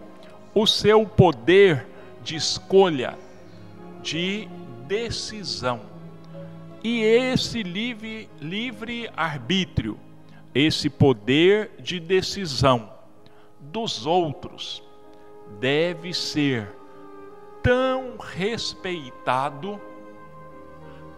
o 0.53 0.67
seu 0.67 1.07
poder 1.07 1.87
de 2.23 2.35
escolha, 2.35 3.17
de 4.03 4.49
decisão. 4.87 5.98
E 6.83 7.01
esse 7.01 7.63
livre, 7.63 8.31
livre 8.41 9.11
arbítrio, 9.17 9.99
esse 10.55 10.89
poder 10.89 11.73
de 11.81 11.99
decisão 11.99 12.93
dos 13.61 14.07
outros, 14.07 14.83
deve 15.61 16.15
ser 16.15 16.73
tão 17.63 18.17
respeitado 18.17 19.81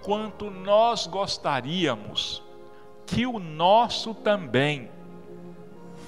quanto 0.02 0.50
nós 0.50 1.06
gostaríamos 1.06 2.42
que 3.06 3.26
o 3.26 3.38
nosso 3.38 4.14
também 4.14 4.88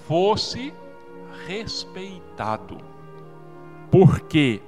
fosse 0.06 0.72
respeitado. 1.46 2.78
Porque 3.90 4.62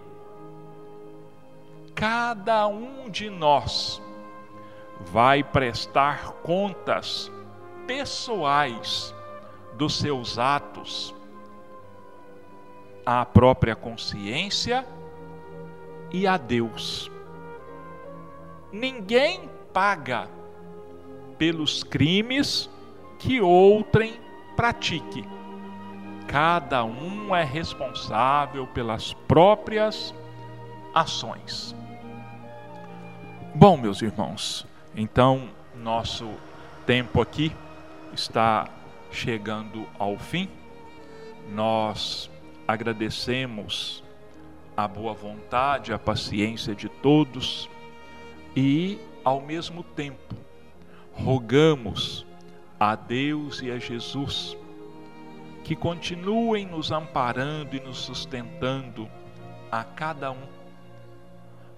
cada 1.95 2.66
um 2.66 3.09
de 3.09 3.30
nós 3.30 4.03
vai 5.01 5.43
prestar 5.43 6.33
contas 6.43 7.31
pessoais 7.87 9.15
dos 9.75 9.99
seus 9.99 10.39
atos 10.39 11.15
à 13.05 13.25
própria 13.25 13.77
consciência 13.77 14.87
e 16.11 16.27
a 16.27 16.37
Deus. 16.37 17.11
Ninguém 18.73 19.49
paga 19.73 20.29
pelos 21.37 21.83
crimes 21.83 22.71
que 23.19 23.41
outrem 23.41 24.19
pratique. 24.57 25.27
Cada 26.27 26.85
um 26.85 27.35
é 27.35 27.45
responsável 27.45 28.67
pelas 28.69 29.13
próprias 29.13 30.15
ações. 30.95 31.75
Bom, 33.55 33.77
meus 33.77 34.03
irmãos, 34.03 34.67
então 34.97 35.49
nosso 35.75 36.31
tempo 36.87 37.21
aqui 37.21 37.53
está 38.13 38.69
chegando 39.11 39.87
ao 39.99 40.19
fim. 40.19 40.49
Nós 41.53 42.31
agradecemos 42.67 44.03
a 44.77 44.89
boa 44.89 45.13
vontade, 45.13 45.93
a 45.93 45.99
paciência 45.99 46.75
de 46.75 46.89
todos 46.89 47.69
e, 48.57 48.99
ao 49.25 49.41
mesmo 49.41 49.83
tempo, 49.83 50.35
rogamos 51.13 52.27
a 52.79 52.95
Deus 52.95 53.63
e 53.63 53.71
a 53.71 53.79
Jesus 53.79 54.57
que 55.63 55.75
continuem 55.75 56.67
nos 56.67 56.93
amparando 56.93 57.75
e 57.75 57.81
nos 57.81 57.99
sustentando 57.99 59.09
a 59.73 59.83
cada 59.83 60.31
um, 60.31 60.47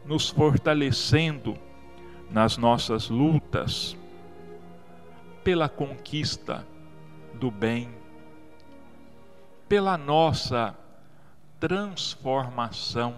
nos 0.05 0.29
fortalecendo 0.29 1.57
nas 2.31 2.57
nossas 2.57 3.09
lutas 3.09 3.97
pela 5.45 5.68
conquista 5.68 6.66
do 7.35 7.51
bem, 7.51 7.89
pela 9.68 9.97
nossa 9.97 10.77
transformação, 11.61 13.16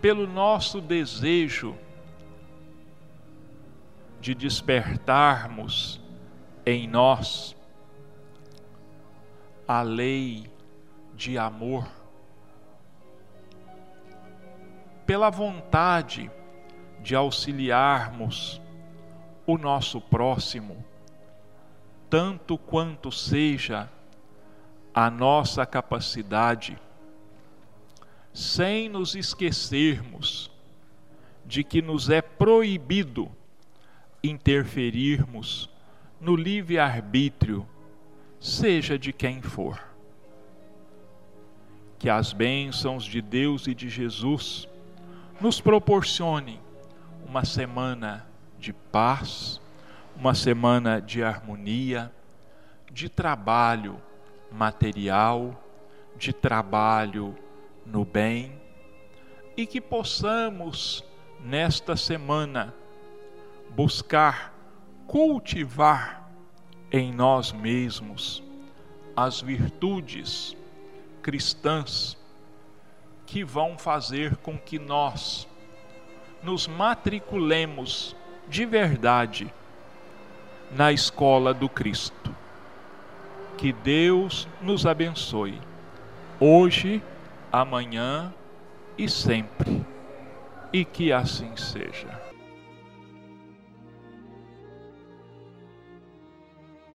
pelo 0.00 0.26
nosso 0.26 0.80
desejo 0.80 1.76
de 4.20 4.34
despertarmos 4.34 6.00
em 6.66 6.86
nós 6.86 7.56
a 9.66 9.82
lei 9.82 10.50
de 11.14 11.36
amor, 11.38 11.86
pela 15.08 15.30
vontade 15.30 16.30
de 17.00 17.16
auxiliarmos 17.16 18.60
o 19.46 19.56
nosso 19.56 20.02
próximo, 20.02 20.84
tanto 22.10 22.58
quanto 22.58 23.10
seja 23.10 23.88
a 24.92 25.08
nossa 25.08 25.64
capacidade, 25.64 26.78
sem 28.34 28.90
nos 28.90 29.14
esquecermos 29.14 30.50
de 31.46 31.64
que 31.64 31.80
nos 31.80 32.10
é 32.10 32.20
proibido 32.20 33.30
interferirmos 34.22 35.70
no 36.20 36.36
livre-arbítrio, 36.36 37.66
seja 38.38 38.98
de 38.98 39.10
quem 39.10 39.40
for. 39.40 39.82
Que 41.98 42.10
as 42.10 42.34
bênçãos 42.34 43.06
de 43.06 43.22
Deus 43.22 43.66
e 43.66 43.74
de 43.74 43.88
Jesus 43.88 44.68
nos 45.40 45.60
proporcionem 45.60 46.58
uma 47.24 47.44
semana 47.44 48.26
de 48.58 48.72
paz, 48.72 49.60
uma 50.16 50.34
semana 50.34 51.00
de 51.00 51.22
harmonia, 51.22 52.12
de 52.90 53.08
trabalho 53.08 54.00
material, 54.50 55.62
de 56.16 56.32
trabalho 56.32 57.36
no 57.86 58.04
bem, 58.04 58.60
e 59.56 59.66
que 59.66 59.80
possamos, 59.80 61.04
nesta 61.40 61.96
semana, 61.96 62.74
buscar 63.70 64.52
cultivar 65.06 66.28
em 66.90 67.12
nós 67.12 67.52
mesmos 67.52 68.42
as 69.16 69.40
virtudes 69.40 70.56
cristãs 71.22 72.17
que 73.28 73.44
vão 73.44 73.76
fazer 73.76 74.36
com 74.38 74.58
que 74.58 74.78
nós 74.78 75.46
nos 76.42 76.66
matriculemos 76.66 78.16
de 78.48 78.64
verdade 78.64 79.52
na 80.70 80.92
escola 80.92 81.52
do 81.52 81.68
Cristo. 81.68 82.34
Que 83.58 83.70
Deus 83.70 84.48
nos 84.62 84.86
abençoe, 84.86 85.60
hoje, 86.40 87.02
amanhã 87.52 88.32
e 88.96 89.10
sempre, 89.10 89.84
e 90.72 90.84
que 90.84 91.12
assim 91.12 91.54
seja. 91.54 92.17